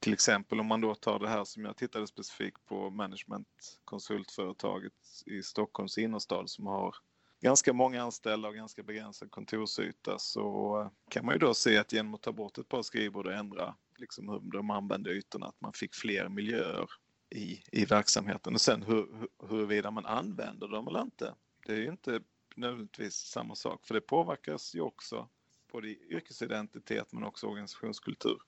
Till 0.00 0.12
exempel 0.12 0.60
om 0.60 0.66
man 0.66 0.80
då 0.80 0.94
tar 0.94 1.18
det 1.18 1.28
här 1.28 1.44
som 1.44 1.64
jag 1.64 1.76
tittade 1.76 2.06
specifikt 2.06 2.66
på 2.66 2.90
managementkonsultföretaget 2.90 4.92
i 5.26 5.42
Stockholms 5.42 5.98
innerstad 5.98 6.50
som 6.50 6.66
har 6.66 6.96
ganska 7.40 7.72
många 7.72 8.02
anställda 8.02 8.48
och 8.48 8.54
ganska 8.54 8.82
begränsad 8.82 9.30
kontorsyta 9.30 10.18
så 10.18 10.90
kan 11.10 11.24
man 11.24 11.34
ju 11.34 11.38
då 11.38 11.54
se 11.54 11.78
att 11.78 11.92
genom 11.92 12.14
att 12.14 12.22
ta 12.22 12.32
bort 12.32 12.58
ett 12.58 12.68
par 12.68 12.82
skrivbord 12.82 13.26
och 13.26 13.32
ändra 13.32 13.74
liksom 13.96 14.28
hur 14.28 14.40
de 14.40 14.70
använde 14.70 15.10
ytorna 15.10 15.46
att 15.46 15.60
man 15.60 15.72
fick 15.72 15.94
fler 15.94 16.28
miljöer 16.28 16.90
i, 17.30 17.62
i 17.72 17.84
verksamheten. 17.84 18.54
Och 18.54 18.60
sen 18.60 18.82
hur, 18.82 19.28
huruvida 19.48 19.90
man 19.90 20.06
använder 20.06 20.68
dem 20.68 20.88
eller 20.88 21.02
inte, 21.02 21.34
det 21.66 21.72
är 21.72 21.76
ju 21.76 21.88
inte 21.88 22.20
nödvändigtvis 22.56 23.14
samma 23.14 23.54
sak 23.54 23.86
för 23.86 23.94
det 23.94 24.00
påverkas 24.00 24.74
ju 24.74 24.80
också 24.80 25.28
både 25.72 25.88
yrkesidentitet 25.88 27.12
men 27.12 27.24
också 27.24 27.46
organisationskultur. 27.46 28.38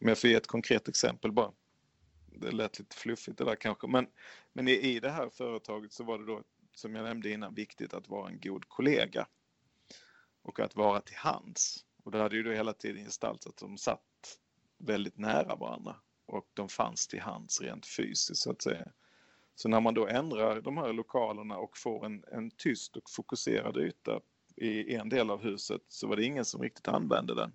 Om 0.00 0.08
jag 0.08 0.18
får 0.18 0.30
ge 0.30 0.36
ett 0.36 0.46
konkret 0.46 0.88
exempel 0.88 1.32
bara. 1.32 1.52
det 2.26 2.50
lät 2.50 2.78
lite 2.78 2.96
fluffigt 2.96 3.38
det 3.38 3.44
där 3.44 3.56
kanske. 3.56 3.86
Men, 3.86 4.06
men 4.52 4.68
i, 4.68 4.72
i 4.72 5.00
det 5.00 5.10
här 5.10 5.30
företaget 5.30 5.92
så 5.92 6.04
var 6.04 6.18
det 6.18 6.26
då, 6.26 6.42
som 6.74 6.94
jag 6.94 7.04
nämnde 7.04 7.30
innan, 7.30 7.54
viktigt 7.54 7.94
att 7.94 8.08
vara 8.08 8.28
en 8.28 8.40
god 8.40 8.68
kollega. 8.68 9.26
Och 10.42 10.60
att 10.60 10.76
vara 10.76 11.00
till 11.00 11.16
hands. 11.16 11.84
Och 12.04 12.10
det 12.10 12.18
hade 12.18 12.36
ju 12.36 12.42
då 12.42 12.50
hela 12.50 12.72
tiden 12.72 13.04
gestaltat 13.04 13.46
att 13.46 13.56
de 13.56 13.78
satt 13.78 14.38
väldigt 14.78 15.18
nära 15.18 15.56
varandra. 15.56 15.96
Och 16.26 16.48
de 16.54 16.68
fanns 16.68 17.06
till 17.06 17.20
hands 17.20 17.60
rent 17.60 17.86
fysiskt 17.86 18.42
så 18.42 18.50
att 18.50 18.62
säga. 18.62 18.88
Så 19.54 19.68
när 19.68 19.80
man 19.80 19.94
då 19.94 20.06
ändrar 20.06 20.60
de 20.60 20.76
här 20.76 20.92
lokalerna 20.92 21.56
och 21.56 21.78
får 21.78 22.06
en, 22.06 22.24
en 22.32 22.50
tyst 22.50 22.96
och 22.96 23.10
fokuserad 23.10 23.76
yta 23.76 24.20
i 24.56 24.94
en 24.94 25.08
del 25.08 25.30
av 25.30 25.42
huset 25.42 25.82
så 25.88 26.06
var 26.06 26.16
det 26.16 26.24
ingen 26.24 26.44
som 26.44 26.62
riktigt 26.62 26.88
använde 26.88 27.34
den. 27.34 27.52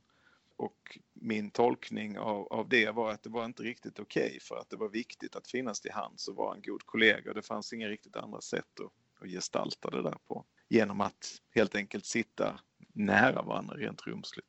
Och 0.56 1.00
min 1.14 1.52
tolkning 1.52 2.20
av, 2.20 2.48
av 2.54 2.70
det 2.70 2.92
var 2.92 3.12
att 3.12 3.24
det 3.24 3.30
var 3.30 3.46
inte 3.46 3.64
riktigt 3.64 4.00
okej 4.00 4.28
okay 4.28 4.40
för 4.40 4.56
att 4.56 4.70
det 4.70 4.76
var 4.76 4.90
viktigt 4.90 5.36
att 5.36 5.48
finnas 5.48 5.82
till 5.82 5.92
hands 5.92 6.28
och 6.28 6.36
vara 6.36 6.56
en 6.56 6.62
god 6.62 6.86
kollega. 6.86 7.34
Det 7.34 7.42
fanns 7.42 7.74
inga 7.74 7.88
riktigt 7.88 8.16
andra 8.16 8.42
sätt 8.42 8.80
att, 8.80 8.92
att 9.20 9.30
gestalta 9.30 9.90
det 9.90 10.02
där 10.02 10.18
på. 10.28 10.46
Genom 10.70 11.02
att 11.02 11.42
helt 11.56 11.76
enkelt 11.76 12.06
sitta 12.06 12.60
nära 12.94 13.42
varandra 13.42 13.76
rent 13.76 14.08
rumsligt. 14.08 14.48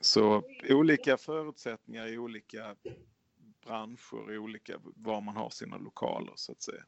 Så 0.00 0.42
olika 0.68 1.16
förutsättningar 1.16 2.06
i 2.06 2.18
olika 2.18 2.76
branscher, 3.66 4.32
i 4.32 4.38
olika, 4.38 4.74
var 4.82 5.20
man 5.20 5.36
har 5.36 5.50
sina 5.50 5.78
lokaler 5.78 6.32
så 6.36 6.52
att 6.52 6.62
säga. 6.62 6.84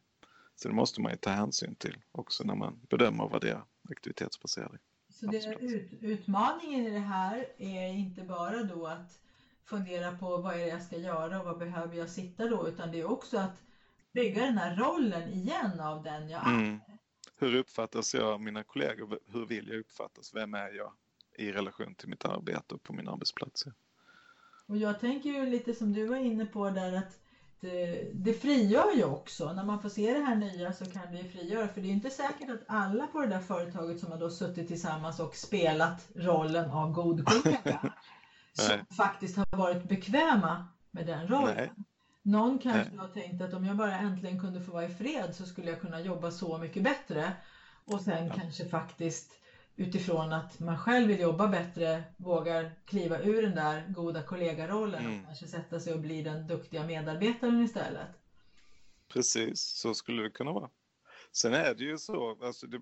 Så 0.57 0.69
det 0.69 0.75
måste 0.75 1.01
man 1.01 1.13
ju 1.13 1.19
ta 1.19 1.31
hänsyn 1.31 1.75
till 1.75 1.97
också 2.13 2.45
när 2.45 2.55
man 2.55 2.81
bedömer 2.91 3.29
vad 3.29 3.41
det 3.41 3.51
är 3.51 3.63
aktivitetsbaserade. 3.91 4.79
Så 5.09 5.27
det 5.27 5.57
ut, 5.61 5.93
utmaningen 6.01 6.87
i 6.87 6.91
det 6.91 6.99
här 6.99 7.47
är 7.59 7.89
inte 7.89 8.23
bara 8.23 8.63
då 8.63 8.87
att 8.87 9.21
fundera 9.65 10.19
på 10.19 10.37
vad 10.37 10.55
är 10.55 10.59
det 10.59 10.69
jag 10.69 10.83
ska 10.83 10.97
göra 10.97 11.41
och 11.41 11.45
vad 11.45 11.59
behöver 11.59 11.97
jag 11.97 12.11
sitta 12.11 12.49
då, 12.49 12.69
utan 12.69 12.93
det 12.93 13.01
är 13.01 13.11
också 13.11 13.39
att 13.39 13.63
bygga 14.13 14.45
den 14.45 14.59
här 14.59 14.77
rollen 14.77 15.33
igen 15.33 15.81
av 15.81 16.03
den 16.03 16.31
jag 16.31 16.49
är. 16.49 16.81
Hur 17.41 17.57
uppfattas 17.57 18.15
jag 18.15 18.25
av 18.25 18.41
mina 18.41 18.63
kollegor? 18.63 19.19
Hur 19.27 19.47
vill 19.47 19.69
jag 19.69 19.79
uppfattas? 19.79 20.35
Vem 20.35 20.55
är 20.55 20.71
jag 20.71 20.93
i 21.39 21.53
relation 21.53 21.95
till 21.95 22.09
mitt 22.09 22.25
arbete 22.25 22.75
och 22.75 22.83
på 22.83 22.93
min 22.93 23.09
arbetsplats? 23.09 23.65
Och 24.67 24.77
jag 24.77 25.01
tänker 25.01 25.31
ju 25.31 25.47
lite 25.47 25.75
som 25.75 25.93
du 25.93 26.07
var 26.07 26.17
inne 26.17 26.47
på 26.47 26.71
där 26.71 26.93
att 26.93 27.19
det, 27.61 28.11
det 28.15 28.35
frigör 28.35 28.97
ju 28.97 29.05
också. 29.05 29.53
När 29.53 29.65
man 29.65 29.83
får 29.83 29.89
se 29.89 30.13
det 30.13 30.25
här 30.25 30.37
nya 30.37 30.73
så 30.73 30.85
kan 30.91 31.13
det 31.13 31.19
ju 31.19 31.29
frigöra. 31.29 31.69
För 31.69 31.81
det 31.81 31.89
är 31.89 31.93
inte 31.93 32.11
säkert 32.11 32.51
att 32.51 32.65
alla 32.67 33.07
på 33.07 33.21
det 33.21 33.27
där 33.27 33.41
företaget 33.41 34.01
som 34.01 34.13
har 34.13 34.19
då 34.19 34.31
suttit 34.31 34.69
tillsammans 34.69 35.21
och 35.21 35.35
spelat 35.35 36.09
rollen 36.15 36.71
av 36.71 36.93
god 36.93 37.25
kollega 37.25 37.93
som 38.53 38.97
faktiskt 38.97 39.37
har 39.37 39.57
varit 39.57 39.89
bekväma 39.89 40.69
med 40.91 41.07
den 41.07 41.29
rollen. 41.29 41.57
Nej. 41.57 41.71
Någon 42.23 42.59
kanske 42.59 42.97
har 42.97 43.09
tänkt 43.09 43.43
att 43.43 43.55
om 43.55 43.65
jag 43.65 43.77
bara 43.77 43.99
äntligen 43.99 44.41
kunde 44.41 44.61
få 44.61 44.73
vara 44.73 44.85
i 44.85 44.95
fred 44.95 45.35
så 45.35 45.47
skulle 45.47 45.71
jag 45.71 45.81
kunna 45.81 46.01
jobba 46.01 46.31
så 46.31 46.59
mycket 46.59 46.83
bättre. 46.83 47.33
Och 47.85 48.01
sen 48.01 48.27
ja. 48.27 48.35
kanske 48.35 48.65
faktiskt 48.65 49.41
utifrån 49.77 50.33
att 50.33 50.61
man 50.61 50.79
själv 50.79 51.09
vill 51.09 51.21
jobba 51.21 51.49
bättre 51.49 52.03
vågar 52.17 52.71
kliva 52.85 53.23
ur 53.23 53.43
den 53.43 53.55
där 53.55 53.87
goda 53.89 54.23
kollegarollen 54.23 55.07
mm. 55.07 55.21
och 55.21 55.27
kanske 55.27 55.47
sätta 55.47 55.81
sig 55.81 55.95
och 55.95 56.01
bli 56.01 56.23
den 56.23 56.47
duktiga 56.47 56.87
medarbetaren 56.87 57.65
istället. 57.65 58.09
Precis, 59.09 59.61
så 59.61 59.95
skulle 59.95 60.23
det 60.23 60.31
kunna 60.31 60.53
vara. 60.53 60.71
Sen 61.33 61.55
är 61.55 61.75
det 61.75 61.85
ju 61.85 61.99
så, 61.99 62.39
alltså 62.43 62.67
det 62.67 62.77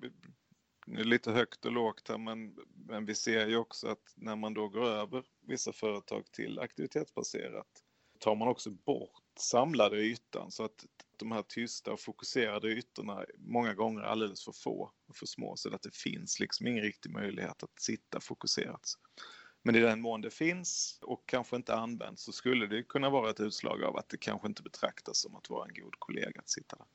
är 1.01 1.05
lite 1.05 1.33
högt 1.33 1.64
och 1.64 1.72
lågt 1.72 2.09
här, 2.09 2.18
men, 2.18 2.57
men 2.74 3.07
vi 3.07 3.14
ser 3.14 3.46
ju 3.46 3.57
också 3.57 3.88
att 3.88 4.14
när 4.14 4.37
man 4.37 4.55
då 4.55 4.68
går 4.68 4.87
över 4.87 5.24
vissa 5.46 5.72
företag 5.72 6.33
till 6.33 6.59
aktivitetsbaserat 6.59 7.85
tar 8.18 8.35
man 8.35 8.48
också 8.48 8.70
bort 8.70 9.22
samlade 9.37 9.96
ytan 9.96 10.50
så 10.50 10.64
att 10.64 10.87
de 11.16 11.33
här 11.33 11.42
tysta 11.42 11.92
och 11.92 12.00
fokuserade 12.00 12.68
ytorna 12.68 13.24
många 13.38 13.74
gånger 13.74 14.00
är 14.00 14.07
alldeles 14.07 14.44
för 14.44 14.52
få 14.52 14.92
och 15.09 15.16
för 15.16 15.26
små 15.26 15.57
så 15.57 15.74
att 15.74 15.83
det 15.83 15.96
finns 15.96 16.40
liksom 16.40 16.66
ingen 16.66 16.85
riktig 16.85 17.11
möjlighet 17.11 17.62
att 17.62 17.81
sitta 17.81 18.20
fokuserat. 18.20 18.94
Men 19.62 19.76
i 19.76 19.81
den 19.81 20.00
mån 20.00 20.20
det 20.20 20.31
finns 20.31 20.98
och 21.02 21.22
kanske 21.26 21.57
inte 21.57 21.74
används 21.74 22.22
så 22.22 22.33
skulle 22.33 22.66
det 22.66 22.83
kunna 22.83 23.11
vara 23.11 23.31
ett 23.31 23.40
utslag 23.40 23.85
av 23.85 23.96
att 23.96 24.09
det 24.09 24.16
kanske 24.16 24.48
inte 24.48 24.62
betraktas 24.62 25.18
som 25.18 25.37
att 25.37 25.50
vara 25.50 25.68
en 25.68 25.74
god 25.83 25.94
kollega 25.98 26.40
att 26.40 26.50
sitta 26.50 26.76
där. 26.76 26.87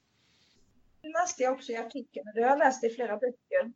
Det 1.02 1.10
läste 1.10 1.44
jag 1.44 1.54
också 1.54 1.72
i 1.72 1.78
artikeln, 1.78 2.26
det 2.36 2.42
har 2.42 2.50
jag 2.50 2.60
läst 2.60 2.84
i 2.84 2.90
flera 2.90 3.18
böcker. 3.18 3.74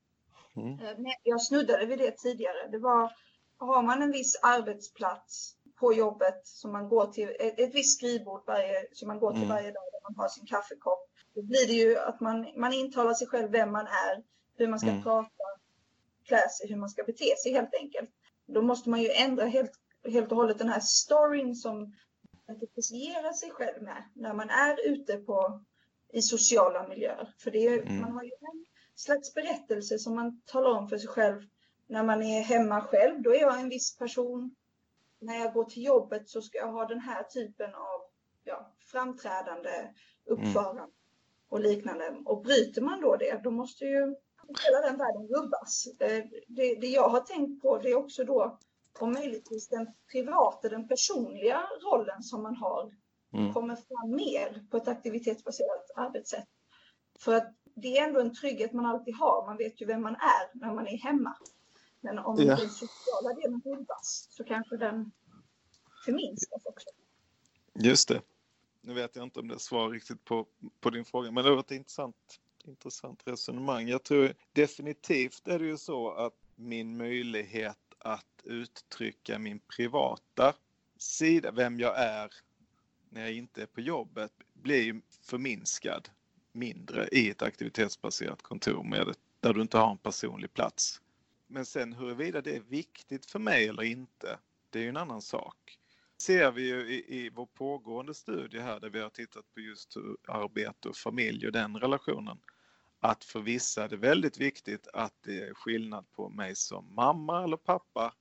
Mm. 0.56 0.80
Eh, 0.80 1.14
jag 1.24 1.42
snuddade 1.42 1.86
vid 1.86 2.00
det 2.00 2.18
tidigare. 2.18 2.68
Det 2.72 2.80
var, 2.80 3.12
har 3.58 3.84
man 3.84 4.02
en 4.02 4.12
viss 4.12 4.40
arbetsplats 4.42 5.57
på 5.80 5.94
jobbet 5.94 6.42
som 6.44 6.72
man 6.72 6.90
går 6.90 7.08
till, 7.08 7.30
ett, 7.40 7.60
ett 7.60 7.76
visst 7.76 7.98
skrivbord 7.98 8.44
varje, 8.48 8.88
som 8.92 9.08
man 9.08 9.20
går 9.20 9.32
till 9.32 9.44
mm. 9.44 9.50
varje 9.50 9.72
dag 9.72 9.84
där 9.92 10.10
man 10.10 10.16
har 10.16 10.30
sin 10.30 10.46
kaffekopp. 10.46 11.10
Då 11.36 11.42
blir 11.42 11.68
det 11.68 11.74
ju 11.74 11.98
att 11.98 12.20
man, 12.20 12.48
man 12.56 12.74
intalar 12.74 13.14
sig 13.14 13.28
själv 13.28 13.52
vem 13.52 13.72
man 13.72 13.88
är, 13.88 14.24
hur 14.58 14.68
man 14.68 14.80
ska 14.80 14.90
mm. 14.90 15.04
prata, 15.04 15.44
klä 16.28 16.50
sig, 16.50 16.70
hur 16.70 16.76
man 16.76 16.90
ska 16.90 17.04
bete 17.04 17.36
sig 17.38 17.52
helt 17.52 17.76
enkelt. 17.82 18.10
Då 18.46 18.62
måste 18.62 18.90
man 18.90 19.02
ju 19.02 19.10
ändra 19.10 19.46
helt, 19.46 19.72
helt 20.10 20.32
och 20.32 20.38
hållet 20.38 20.58
den 20.58 20.70
här 20.70 20.80
storyn 20.80 21.56
som 21.56 21.94
identifierar 22.50 23.34
sig 23.34 23.52
själv 23.52 23.84
med 23.84 24.04
när 24.14 24.34
man 24.34 24.50
är 24.50 24.90
ute 24.90 25.18
på, 25.18 25.64
i 26.14 26.22
sociala 26.22 26.88
miljöer. 26.88 27.34
För 27.40 27.52
det 27.52 27.68
är, 27.68 27.82
mm. 27.82 28.02
man 28.02 28.12
har 28.12 28.24
ju 28.24 28.32
en 28.32 28.66
slags 28.96 29.34
berättelse 29.34 30.00
som 30.00 30.16
man 30.16 30.42
talar 30.46 30.70
om 30.70 30.90
för 30.90 30.98
sig 30.98 31.08
själv 31.08 31.42
när 31.88 32.04
man 32.04 32.24
är 32.24 32.42
hemma 32.42 32.82
själv. 32.82 33.22
Då 33.22 33.36
är 33.36 33.40
jag 33.42 33.60
en 33.60 33.70
viss 33.70 33.98
person 33.98 34.56
när 35.20 35.40
jag 35.40 35.54
går 35.54 35.64
till 35.64 35.84
jobbet 35.84 36.30
så 36.30 36.42
ska 36.42 36.58
jag 36.58 36.72
ha 36.72 36.86
den 36.86 37.00
här 37.00 37.24
typen 37.24 37.76
av 37.76 38.02
ja, 38.44 38.72
framträdande, 38.92 39.94
uppförande 40.26 40.82
mm. 40.82 40.92
och 41.50 41.60
liknande. 41.60 42.18
Och 42.26 42.44
bryter 42.44 42.82
man 42.82 43.02
då 43.02 43.16
det, 43.16 43.44
då 43.44 43.52
måste 43.52 43.86
ju 43.86 44.16
hela 44.66 44.82
den 44.82 44.98
världen 44.98 45.28
rubbas. 45.28 45.88
Det, 46.48 46.76
det 46.76 46.88
jag 46.88 47.10
har 47.10 47.20
tänkt 47.20 47.62
på 47.62 47.78
det 47.78 47.90
är 47.90 47.96
också 47.96 48.24
då 48.24 48.60
om 49.00 49.14
möjligtvis 49.14 49.68
den 49.68 49.88
privata, 50.12 50.70
den 50.70 50.88
personliga 50.88 51.68
rollen 51.84 52.24
som 52.24 52.44
man 52.44 52.56
har 52.56 52.92
mm. 53.34 53.54
kommer 53.54 53.76
fram 53.76 54.16
mer 54.16 54.66
på 54.72 54.78
ett 54.78 54.88
aktivitetsbaserat 54.88 55.92
arbetssätt. 55.96 56.48
För 57.20 57.34
att 57.34 57.54
det 57.76 57.98
är 57.98 58.08
ändå 58.08 58.20
en 58.20 58.36
trygghet 58.36 58.74
man 58.74 58.86
alltid 58.86 59.16
har. 59.16 59.46
Man 59.46 59.58
vet 59.58 59.82
ju 59.82 59.86
vem 59.86 60.02
man 60.02 60.16
är 60.16 60.60
när 60.60 60.74
man 60.74 60.88
är 60.88 60.98
hemma. 60.98 61.36
Men 62.08 62.20
om 62.20 62.36
ja. 62.38 62.56
den 62.56 62.70
sociala 62.70 63.34
delen 63.34 63.62
rubbas 63.66 64.28
så 64.32 64.44
kanske 64.44 64.78
den 64.78 65.12
förminskas 66.06 66.66
också. 66.66 66.90
Just 67.74 68.08
det. 68.08 68.22
Nu 68.82 68.94
vet 68.94 69.16
jag 69.16 69.24
inte 69.24 69.40
om 69.40 69.48
det 69.48 69.60
svar 69.60 69.90
riktigt 69.90 70.26
på, 70.26 70.48
på 70.80 70.90
din 70.90 71.06
fråga, 71.06 71.32
men 71.32 71.44
det 71.44 71.52
var 71.52 71.60
ett 71.60 71.72
intressant, 71.72 72.40
intressant 72.64 73.22
resonemang. 73.26 73.88
Jag 73.88 74.04
tror 74.04 74.34
definitivt 74.54 75.48
är 75.48 75.60
det 75.60 75.66
ju 75.66 75.78
så 75.78 76.12
att 76.12 76.34
min 76.56 76.98
möjlighet 76.98 77.78
att 78.00 78.42
uttrycka 78.44 79.40
min 79.40 79.60
privata 79.60 80.54
sida, 80.98 81.52
vem 81.52 81.80
jag 81.80 82.00
är 82.00 82.32
när 83.10 83.22
jag 83.22 83.34
inte 83.34 83.62
är 83.62 83.66
på 83.66 83.82
jobbet, 83.82 84.32
blir 84.54 85.02
förminskad 85.22 86.10
mindre 86.52 87.08
i 87.12 87.30
ett 87.30 87.42
aktivitetsbaserat 87.42 88.42
kontor 88.42 88.84
med, 88.84 89.16
där 89.40 89.54
du 89.54 89.62
inte 89.62 89.78
har 89.78 89.92
en 89.92 89.98
personlig 89.98 90.54
plats. 90.54 91.02
Men 91.48 91.66
sen 91.66 91.94
huruvida 91.94 92.42
det 92.42 92.56
är 92.56 92.60
viktigt 92.62 93.26
för 93.26 93.40
mig 93.40 93.68
eller 93.68 93.84
inte, 93.84 94.40
det 94.70 94.80
är 94.80 94.84
ju 94.84 94.90
en 94.90 94.98
annan 94.98 95.22
sak. 95.22 95.80
ser 96.22 96.52
vi 96.52 96.68
ju 96.68 96.90
i, 96.90 97.26
i 97.26 97.30
vår 97.30 97.46
pågående 97.46 98.14
studie 98.14 98.60
här 98.60 98.80
där 98.80 98.90
vi 98.90 99.00
har 99.00 99.10
tittat 99.10 99.54
på 99.54 99.60
just 99.60 99.98
arbete 100.28 100.90
och 100.90 100.96
familj 100.96 101.46
och 101.46 101.52
den 101.52 101.78
relationen. 101.78 102.38
Att 103.00 103.24
för 103.24 103.40
vissa 103.40 103.84
är 103.84 103.90
det 103.90 103.98
väldigt 103.98 104.38
viktigt 104.38 104.88
att 104.94 105.14
det 105.24 105.40
är 105.40 105.54
skillnad 105.54 106.12
på 106.12 106.30
mig 106.30 106.56
som 106.56 106.96
mamma 106.96 107.44
eller 107.44 107.58
pappa 107.58 108.14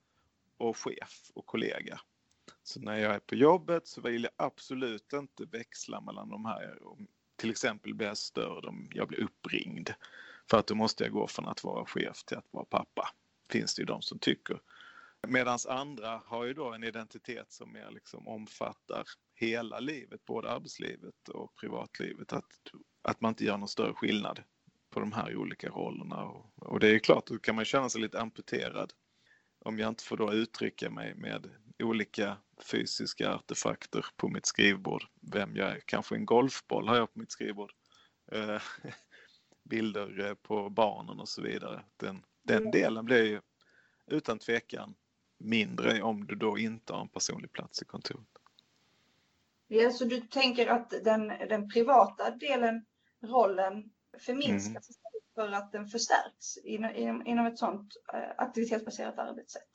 och 0.57 0.77
chef 0.77 1.31
och 1.35 1.47
kollega. 1.47 2.01
Så 2.63 2.81
när 2.81 2.99
jag 2.99 3.15
är 3.15 3.19
på 3.19 3.35
jobbet 3.35 3.87
så 3.87 4.01
vill 4.01 4.23
jag 4.23 4.33
absolut 4.37 5.13
inte 5.13 5.45
växla 5.45 6.01
mellan 6.01 6.29
de 6.29 6.45
här. 6.45 6.79
Till 7.37 7.51
exempel 7.51 7.95
blir 7.95 8.07
jag 8.07 8.19
störd 8.19 8.65
om 8.65 8.91
jag 8.95 9.09
blir 9.09 9.21
uppringd 9.21 9.91
för 10.51 10.59
att 10.59 10.67
då 10.67 10.75
måste 10.75 11.05
jag 11.05 11.13
gå 11.13 11.27
från 11.27 11.49
att 11.49 11.65
vara 11.65 11.87
chef 11.87 12.25
till 12.25 12.37
att 12.37 12.49
vara 12.51 12.65
pappa. 12.65 13.09
Finns 13.51 13.75
det 13.75 13.83
ju 13.83 13.87
de 13.87 14.03
som 14.03 14.19
tycker. 14.19 14.61
Medan 15.29 15.59
andra 15.69 16.23
har 16.27 16.45
ju 16.45 16.55
då 16.55 16.73
en 16.73 16.85
identitet 16.85 17.53
som 17.53 17.73
mer 17.73 17.91
liksom 17.91 18.29
omfattar 18.29 19.05
hela 19.35 19.81
livet, 19.81 20.25
både 20.25 20.51
arbetslivet 20.51 21.29
och 21.29 21.57
privatlivet. 21.57 22.33
Att, 22.33 22.45
att 23.03 23.21
man 23.21 23.29
inte 23.29 23.45
gör 23.45 23.57
någon 23.57 23.69
större 23.69 23.95
skillnad 23.95 24.43
på 24.91 25.01
de 25.01 25.13
här 25.13 25.37
olika 25.37 25.69
rollerna. 25.69 26.25
Och, 26.25 26.53
och 26.57 26.81
det 26.81 26.89
är 26.89 26.93
ju 26.93 27.01
klart, 27.01 27.27
då 27.27 27.39
kan 27.39 27.55
man 27.55 27.65
känna 27.65 27.89
sig 27.89 28.01
lite 28.01 28.21
amputerad 28.21 28.93
om 29.59 29.79
jag 29.79 29.89
inte 29.89 30.05
får 30.05 30.17
då 30.17 30.33
uttrycka 30.33 30.91
mig 30.91 31.15
med 31.15 31.51
olika 31.79 32.37
fysiska 32.71 33.35
artefakter 33.35 34.07
på 34.17 34.29
mitt 34.29 34.47
skrivbord. 34.47 35.05
Vem 35.33 35.57
jag 35.57 35.69
är. 35.69 35.81
Kanske 35.81 36.15
en 36.15 36.27
golfboll 36.27 36.89
har 36.89 36.97
jag 36.97 37.13
på 37.13 37.19
mitt 37.19 37.33
skrivbord. 37.33 37.73
Eh, 38.33 38.63
Bilder 39.69 40.27
eh, 40.27 40.35
på 40.35 40.71
barnen 40.71 41.21
och 41.21 41.29
så 41.29 41.43
vidare. 41.43 41.85
Den, 41.97 42.25
den 42.43 42.71
delen 42.71 43.05
blir 43.05 43.25
ju 43.25 43.41
utan 44.07 44.39
tvekan 44.39 44.95
mindre 45.39 46.03
om 46.03 46.27
du 46.27 46.35
då 46.35 46.59
inte 46.59 46.93
har 46.93 47.01
en 47.01 47.09
personlig 47.09 47.53
plats 47.53 47.83
i 47.83 47.85
kontoret. 47.85 48.27
Ja, 49.69 49.91
så 49.91 50.05
du 50.05 50.21
tänker 50.21 50.67
att 50.67 50.91
den, 51.05 51.29
den 51.29 51.69
privata 51.69 52.31
delen, 52.31 52.87
rollen, 53.23 53.91
förminskas 54.19 54.91
istället 54.91 55.35
för 55.35 55.53
att 55.53 55.73
den 55.73 55.87
förstärks 55.87 56.57
inom, 56.57 57.27
inom, 57.27 57.47
ett 57.47 57.59
sådant 57.59 57.97
eh, 58.15 58.31
aktivitetsbaserat 58.37 59.19
arbetssätt? 59.19 59.69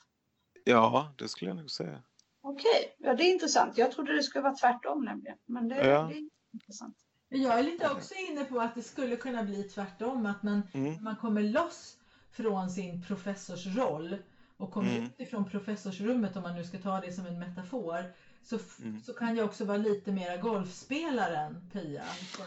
Ja, 0.64 1.14
det 1.18 1.28
skulle 1.28 1.52
jag 1.52 1.58
nog 1.58 1.72
säga. 1.72 2.04
Okej, 2.42 2.96
ja 2.98 3.14
det 3.14 3.24
är 3.24 3.34
intressant. 3.34 3.78
Jag 3.78 3.92
trodde 3.92 4.16
det 4.16 4.24
skulle 4.24 4.44
vara 4.44 4.56
tvärtom 4.56 5.06
nämligen. 5.06 5.38
Men 5.46 5.68
det, 5.68 5.76
Ja. 5.76 6.04
det 6.04 6.16
är 6.16 6.30
intressant. 6.54 6.98
Jag 7.34 7.60
är 7.60 7.64
lite 7.64 7.90
också 7.90 8.14
inne 8.30 8.46
på 8.46 8.60
att 8.62 8.76
det 8.76 8.84
skulle 8.84 9.16
kunna 9.16 9.44
bli 9.44 9.64
tvärtom, 9.64 10.26
att 10.26 10.44
man, 10.44 10.62
Mm. 10.74 11.04
man 11.04 11.16
kommer 11.16 11.42
loss 11.44 11.98
från 12.32 12.70
sin 12.70 13.04
professorsroll 13.04 14.18
och 14.58 14.72
kommer 14.72 14.92
Mm. 14.92 15.04
ut 15.04 15.20
ifrån 15.20 15.50
professorsrummet, 15.50 16.36
om 16.36 16.44
man 16.44 16.56
nu 16.56 16.64
ska 16.64 16.78
ta 16.78 17.02
det 17.02 17.14
som 17.14 17.26
en 17.26 17.40
metafor, 17.40 18.14
så, 18.44 18.60
Mm. 18.82 19.02
så 19.02 19.14
kan 19.14 19.36
jag 19.36 19.46
också 19.46 19.66
vara 19.66 19.78
lite 19.78 20.12
mera 20.12 20.38
golfspelaren, 20.38 21.70
Pia, 21.74 22.04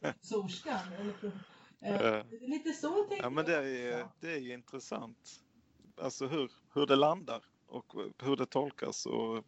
professorskan. 0.00 0.78
Eh, 1.80 2.22
lite 2.40 2.72
så 2.72 3.04
tänker 3.04 3.24
Ja, 3.24 3.30
men 3.30 3.44
det 3.44 3.52
jag 3.52 3.70
är, 4.00 4.06
det 4.20 4.32
är 4.32 4.38
ju 4.40 4.52
intressant. 4.52 5.40
Alltså 6.02 6.26
hur, 6.26 6.50
hur 6.74 6.86
det 6.86 6.96
landar 6.96 7.42
och 7.66 7.92
hur 8.22 8.36
det 8.36 8.46
tolkas 8.46 9.06
och 9.06 9.44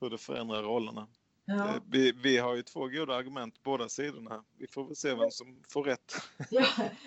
hur 0.00 0.10
det 0.10 0.18
förändrar 0.18 0.62
rollerna. 0.62 1.06
Ja. 1.48 1.68
Eh, 1.68 1.82
Vi, 1.90 2.12
vi 2.12 2.38
har 2.38 2.54
ju 2.54 2.62
två 2.62 2.88
goda 2.88 3.14
argument 3.14 3.62
båda 3.62 3.88
sidorna. 3.88 4.44
Vi 4.58 4.66
får 4.66 4.84
väl 4.84 4.96
se 4.96 5.14
vem 5.14 5.30
som 5.30 5.56
får 5.68 5.84
rätt. 5.84 6.14
Ja. 6.50 6.66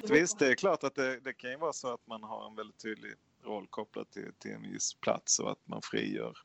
Visst, 0.10 0.40
det 0.40 0.48
är 0.48 0.56
klart 0.56 0.84
att 0.84 0.96
det, 0.96 1.20
det 1.20 1.34
kan 1.34 1.50
ju 1.52 1.58
vara 1.58 1.74
så 1.74 1.94
att 1.94 2.08
man 2.08 2.24
har 2.24 2.48
en 2.50 2.56
väldigt 2.56 2.78
tydlig 2.78 3.14
roll 3.44 3.68
kopplad 3.70 4.10
till, 4.10 4.32
till 4.40 4.52
en 4.52 4.62
viss 4.72 4.94
plats 4.94 5.40
och 5.40 5.52
att 5.52 5.68
man 5.68 5.82
frigör 5.82 6.38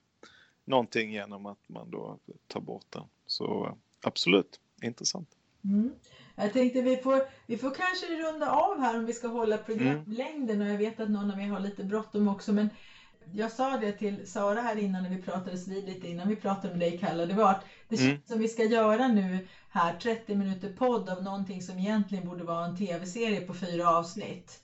någonting 0.65 1.13
genom 1.13 1.47
att 1.47 1.69
man 1.69 1.91
då 1.91 2.19
tar 2.47 2.61
bort 2.61 2.87
den. 2.91 3.05
Så 3.27 3.79
absolut, 4.03 4.61
intressant. 4.83 5.29
Mm. 5.65 5.93
Jag 6.37 6.53
tänkte 6.53 6.83
vi 6.83 6.97
får, 6.97 7.23
vi 7.47 7.59
får 7.59 7.71
kanske 7.75 8.07
runda 8.07 8.51
av 8.51 8.81
här 8.81 8.99
om 8.99 9.07
vi 9.07 9.13
ska 9.13 9.29
hålla 9.29 9.55
Mm. 9.55 9.65
programlängden 9.67 10.61
och 10.61 10.69
jag 10.69 10.79
vet 10.79 11.01
att 11.01 11.11
någon 11.11 11.31
av 11.31 11.41
er 11.41 11.47
har 11.49 11.61
lite 11.61 11.85
bråttom 11.85 12.29
också 12.29 12.53
men 12.53 12.69
jag 13.33 13.53
sa 13.53 13.77
det 13.77 13.93
till 13.93 14.27
Sara 14.31 14.61
här 14.61 14.77
innan 14.77 15.03
när 15.03 15.11
vi 15.11 15.23
pratades 15.23 15.69
vid 15.69 15.85
lite 15.85 16.09
innan 16.09 16.29
vi 16.29 16.37
pratade 16.37 16.69
med 16.75 16.81
dig 16.81 16.99
Kalle, 16.99 17.27
det 17.27 17.35
var 17.35 17.51
att 17.51 17.65
det 17.89 18.01
Mm. 18.01 18.19
som 18.25 18.39
vi 18.39 18.49
ska 18.49 18.65
göra 18.65 19.09
nu 19.09 19.47
här 19.71 19.95
30 20.03 20.35
minuter 20.35 20.73
podd 20.73 21.09
av 21.09 21.23
någonting 21.23 21.63
som 21.63 21.79
egentligen 21.79 22.29
borde 22.29 22.45
vara 22.45 22.65
en 22.65 22.77
tv-serie 22.77 23.41
på 23.41 23.55
fyra 23.55 23.89
avsnitt. 23.91 24.61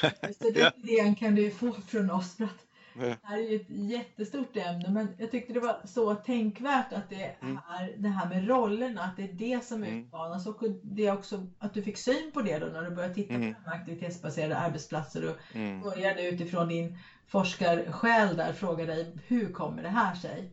Så 0.02 0.50
den 0.50 0.62
Ja. 0.62 0.70
idén 0.76 1.14
kan 1.14 1.34
du 1.34 1.50
få 1.50 1.72
från 1.72 2.10
oss 2.10 2.36
för 2.36 2.44
att. 2.44 2.66
Det 2.94 3.18
här 3.22 3.38
är 3.38 3.50
ju 3.50 3.56
ett 3.56 3.66
jättestort 3.68 4.56
ämne 4.56 4.90
men 4.90 5.08
jag 5.18 5.30
tyckte 5.30 5.52
det 5.52 5.60
var 5.60 5.80
så 5.84 6.14
tänkvärt 6.14 6.92
att 6.92 7.10
det 7.10 7.36
Mm. 7.42 7.58
är 7.68 7.94
det 7.96 8.08
här 8.08 8.28
med 8.28 8.48
rollerna, 8.48 9.02
att 9.02 9.16
det 9.16 9.22
är 9.22 9.32
det 9.32 9.64
som 9.64 9.82
Mm. 9.84 10.00
utmanas 10.04 10.46
och 10.46 10.62
det 10.82 11.06
är 11.06 11.12
också 11.12 11.46
att 11.58 11.74
du 11.74 11.82
fick 11.82 11.96
syn 11.98 12.30
på 12.32 12.42
det 12.42 12.58
då 12.58 12.66
när 12.66 12.82
du 12.82 12.90
började 12.90 13.14
titta 13.14 13.34
Mm. 13.34 13.54
på 13.54 13.60
de 13.64 13.70
aktivitetsbaserade 13.70 14.56
arbetsplatser 14.58 15.30
och 15.30 15.36
Mm. 15.56 15.80
började 15.80 16.28
utifrån 16.28 16.68
din 16.68 16.98
forskarsjäl 17.26 18.36
där 18.36 18.52
fråga 18.52 18.86
dig 18.86 19.16
hur 19.26 19.52
kommer 19.52 19.82
det 19.82 19.88
här 19.88 20.14
sig? 20.14 20.50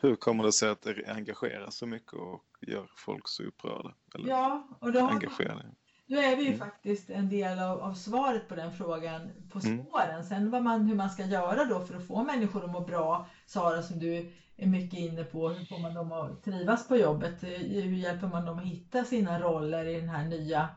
Hur 0.00 0.16
kommer 0.16 0.44
det 0.44 0.52
sig 0.52 0.68
att 0.70 0.82
det 0.82 1.04
engagerar 1.08 1.70
så 1.70 1.86
mycket 1.86 2.12
och 2.12 2.44
gör 2.60 2.86
folk 2.96 3.28
så 3.28 3.42
upprörda? 3.42 3.94
Eller 4.14 4.28
Ja, 4.28 4.68
och 4.80 4.92
då, 4.92 5.00
har, 5.00 5.10
engagerade? 5.10 5.64
Då 6.06 6.16
är 6.16 6.36
vi 6.36 6.42
ju 6.42 6.48
Mm. 6.48 6.58
faktiskt 6.58 7.10
en 7.10 7.28
del 7.28 7.58
av, 7.58 7.80
av 7.80 7.94
svaret 7.94 8.48
på 8.48 8.54
den 8.54 8.72
frågan 8.72 9.30
på 9.52 9.58
Mm. 9.64 9.84
spåren. 9.84 10.24
Sen 10.24 10.50
vad 10.50 10.62
man, 10.62 10.86
hur 10.86 10.94
man 10.94 11.10
ska 11.10 11.24
göra 11.24 11.64
då 11.64 11.80
för 11.80 11.94
att 11.96 12.06
få 12.06 12.22
människor 12.22 12.64
att 12.64 12.70
må 12.70 12.80
bra, 12.80 13.26
Sara 13.46 13.82
som 13.82 13.98
du 13.98 14.32
är 14.56 14.66
mycket 14.66 14.98
inne 14.98 15.24
på, 15.24 15.48
hur 15.48 15.64
får 15.64 15.78
man 15.78 15.94
dem 15.94 16.12
att 16.12 16.44
trivas 16.44 16.88
på 16.88 16.96
jobbet? 16.96 17.42
Hur 17.42 17.92
hjälper 17.96 18.26
man 18.26 18.44
dem 18.44 18.58
att 18.58 18.64
hitta 18.64 19.04
sina 19.04 19.40
roller 19.40 19.84
i 19.86 20.00
den 20.00 20.08
här 20.08 20.24
nya 20.28 20.68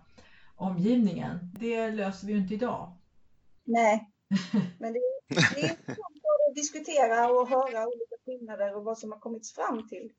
omgivningen? 0.56 1.52
Det 1.60 1.92
löser 1.92 2.28
vi 2.28 2.34
ju 2.34 2.40
inte 2.40 2.54
idag. 2.54 2.98
Nej, 3.64 4.12
men 4.80 4.94
det, 4.94 5.00
det 5.30 5.62
är 5.62 5.70
intressant 5.70 6.16
att 6.50 6.56
diskutera 6.56 7.30
och 7.30 7.50
höra 7.50 7.88
olika 7.88 8.16
skillnader 8.26 8.76
och 8.76 8.84
vad 8.84 8.98
som 8.98 9.12
har 9.12 9.20
kommit 9.20 9.48
fram 9.48 9.88
till. 9.88 10.12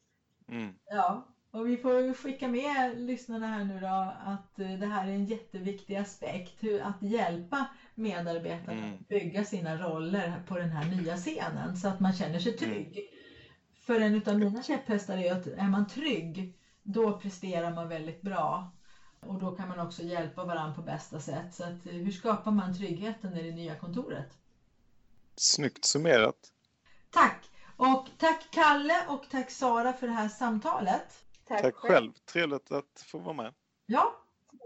Mm. 0.49 0.75
Ja, 0.85 1.29
och 1.57 1.69
vi 1.69 1.77
får 1.77 2.14
skicka 2.14 2.49
med 2.49 3.01
lyssnarna 3.01 3.47
här 3.47 3.64
nu 3.64 3.81
då 3.81 4.14
att 4.25 4.59
eh, 4.59 4.79
det 4.79 4.87
här 4.87 5.09
är 5.09 5.12
en 5.12 5.27
jätteviktig 5.27 5.97
aspekt, 5.97 6.55
hur 6.61 6.81
att 6.81 7.03
hjälpa 7.03 7.66
medarbetarna 7.95 8.79
Mm. 8.79 8.95
att 8.95 9.09
bygga 9.09 9.45
sina 9.45 9.77
roller 9.77 10.42
på 10.49 10.59
den 10.59 10.71
här 10.71 10.85
nya 10.97 11.16
scenen 11.16 11.77
så 11.77 11.88
att 11.88 12.01
man 12.01 12.12
känner 12.12 12.38
sig 12.38 12.53
trygg. 12.53 13.11
För 13.81 14.01
en 14.01 14.14
utav 14.14 14.38
mina 14.38 14.62
käpphästar 14.62 15.19
är 15.19 15.33
att 15.33 15.47
är 15.47 15.69
man 15.69 15.88
trygg, 15.88 16.59
då 16.83 17.19
presterar 17.19 17.75
man 17.75 17.88
väldigt 17.88 18.23
bra. 18.23 18.73
Och 19.21 19.38
då 19.38 19.57
kan 19.57 19.69
man 19.69 19.81
också 19.81 20.03
hjälpa 20.03 20.45
varandra 20.45 20.75
på 20.75 20.83
bästa 20.83 21.21
sätt. 21.21 21.55
Så 21.55 21.64
att, 21.64 21.87
eh, 21.87 21.92
hur 21.92 22.12
skapar 22.12 22.51
man 22.51 22.77
tryggheten 22.77 23.37
i 23.37 23.42
det 23.42 23.57
nya 23.57 23.75
kontoret? 23.75 24.38
Snyggt 25.37 25.85
summerat. 25.85 26.53
Tack! 27.11 27.51
Och 27.77 28.09
tack 28.19 28.49
Kalle 28.51 29.07
och 29.09 29.25
tack 29.31 29.51
Sara 29.51 29.92
för 29.92 30.07
det 30.07 30.12
här 30.12 30.29
samtalet. 30.29 31.26
Tack, 31.49 31.63
Tack 31.63 31.75
själv. 31.75 32.13
Trevligt 32.13 32.73
att 32.73 33.05
få 33.07 33.19
vara 33.19 33.35
med. 33.35 33.55
Ja, 33.87 34.23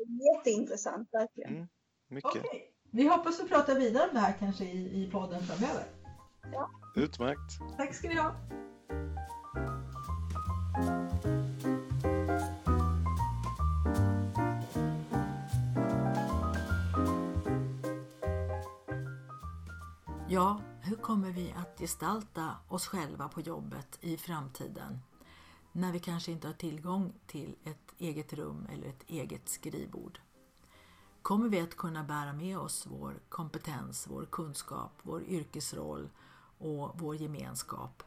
Jätteintressant, 0.08 1.08
verkligen. 1.12 1.50
Mm. 1.56 1.68
Mycket. 2.08 2.44
Okej. 2.44 2.72
Vi 2.90 3.08
hoppas 3.08 3.40
att 3.40 3.48
prata 3.48 3.74
vidare 3.74 4.08
om 4.08 4.14
det 4.14 4.20
här 4.20 4.36
kanske 4.38 4.64
i, 4.64 5.02
i 5.02 5.10
podden 5.10 5.42
framöver. 5.42 5.84
Utmärkt. 6.96 7.76
Tack 7.76 7.94
ska 7.94 8.08
ni 8.08 8.14
ha. 8.14 8.34
Ja, 20.28 20.60
hur 20.82 20.96
kommer 20.96 21.30
vi 21.30 21.54
att 21.56 21.78
gestalta 21.80 22.56
oss 22.68 22.86
själva 22.86 23.28
på 23.28 23.40
jobbet 23.40 23.98
i 24.00 24.16
framtiden? 24.16 24.98
När 25.72 25.92
vi 25.92 25.98
kanske 25.98 26.32
inte 26.32 26.46
har 26.46 26.54
tillgång 26.54 27.12
till 27.26 27.56
ett 27.64 27.94
eget 27.98 28.32
rum 28.32 28.66
eller 28.72 28.88
ett 28.88 29.04
eget 29.06 29.48
skrivbord. 29.48 30.20
Kommer 31.22 31.48
vi 31.48 31.60
att 31.60 31.76
kunna 31.76 32.04
bära 32.04 32.32
med 32.32 32.58
oss 32.58 32.86
vår 32.86 33.20
kompetens, 33.28 34.06
vår 34.10 34.24
kunskap, 34.24 34.92
vår 35.02 35.22
yrkesroll 35.22 36.10
och 36.58 37.00
vår 37.00 37.16
gemenskap 37.16 38.02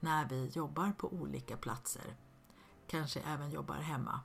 när 0.00 0.28
vi 0.28 0.46
jobbar 0.46 0.92
på 0.98 1.12
olika 1.12 1.56
platser? 1.56 2.16
Kanske 2.86 3.20
även 3.20 3.50
jobbar 3.50 3.74
hemma. 3.74 4.20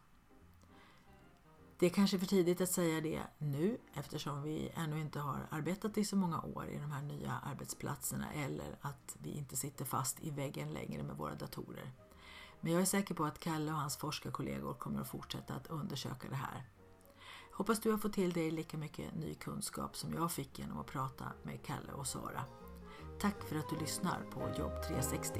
Det 1.80 1.86
är 1.86 1.89
kanske 1.89 2.19
för 2.19 2.25
tidigt 2.25 2.62
att 2.62 2.71
säga 2.71 3.01
det 3.01 3.21
nu 3.38 3.77
eftersom 3.93 4.43
vi 4.43 4.71
ännu 4.75 4.99
inte 4.99 5.19
har 5.19 5.47
arbetat 5.51 5.97
i 5.97 6.06
så 6.06 6.15
många 6.15 6.41
år 6.41 6.67
i 6.67 6.77
de 6.77 6.91
här 6.91 7.01
nya 7.01 7.32
arbetsplatserna 7.32 8.34
eller 8.34 8.77
att 8.82 9.15
vi 9.19 9.30
inte 9.30 9.56
sitter 9.56 9.86
fast 9.86 10.23
i 10.23 10.30
väggen 10.30 10.73
längre 10.73 11.04
med 11.04 11.17
våra 11.17 11.36
datorer. 11.36 11.91
Men 12.62 12.74
jag 12.74 12.82
är 12.82 12.86
säker 12.86 13.15
på 13.15 13.26
att 13.26 13.39
Kalle 13.39 13.71
och 13.71 13.78
hans 13.78 13.97
forskarkollegor 13.97 14.74
kommer 14.74 15.02
att 15.02 15.08
fortsätta 15.08 15.54
att 15.54 15.67
undersöka 15.67 16.30
det 16.30 16.36
här. 16.36 16.63
Hoppas 17.52 17.80
du 17.80 17.91
har 17.91 17.97
fått 17.97 18.13
till 18.13 18.34
dig 18.34 18.52
lika 18.52 18.78
mycket 18.78 19.15
ny 19.15 19.34
kunskap 19.36 19.95
som 19.95 20.13
jag 20.13 20.32
fick 20.32 20.60
genom 20.60 20.80
att 20.80 20.88
prata 20.88 21.26
med 21.43 21.65
Kalle 21.65 21.93
och 21.93 22.08
Sara. 22.08 22.43
Tack 23.19 23.43
för 23.43 23.56
att 23.56 23.69
du 23.69 23.76
lyssnar 23.76 24.21
på 24.32 24.39
Jobb 24.60 24.84
360. 24.88 25.39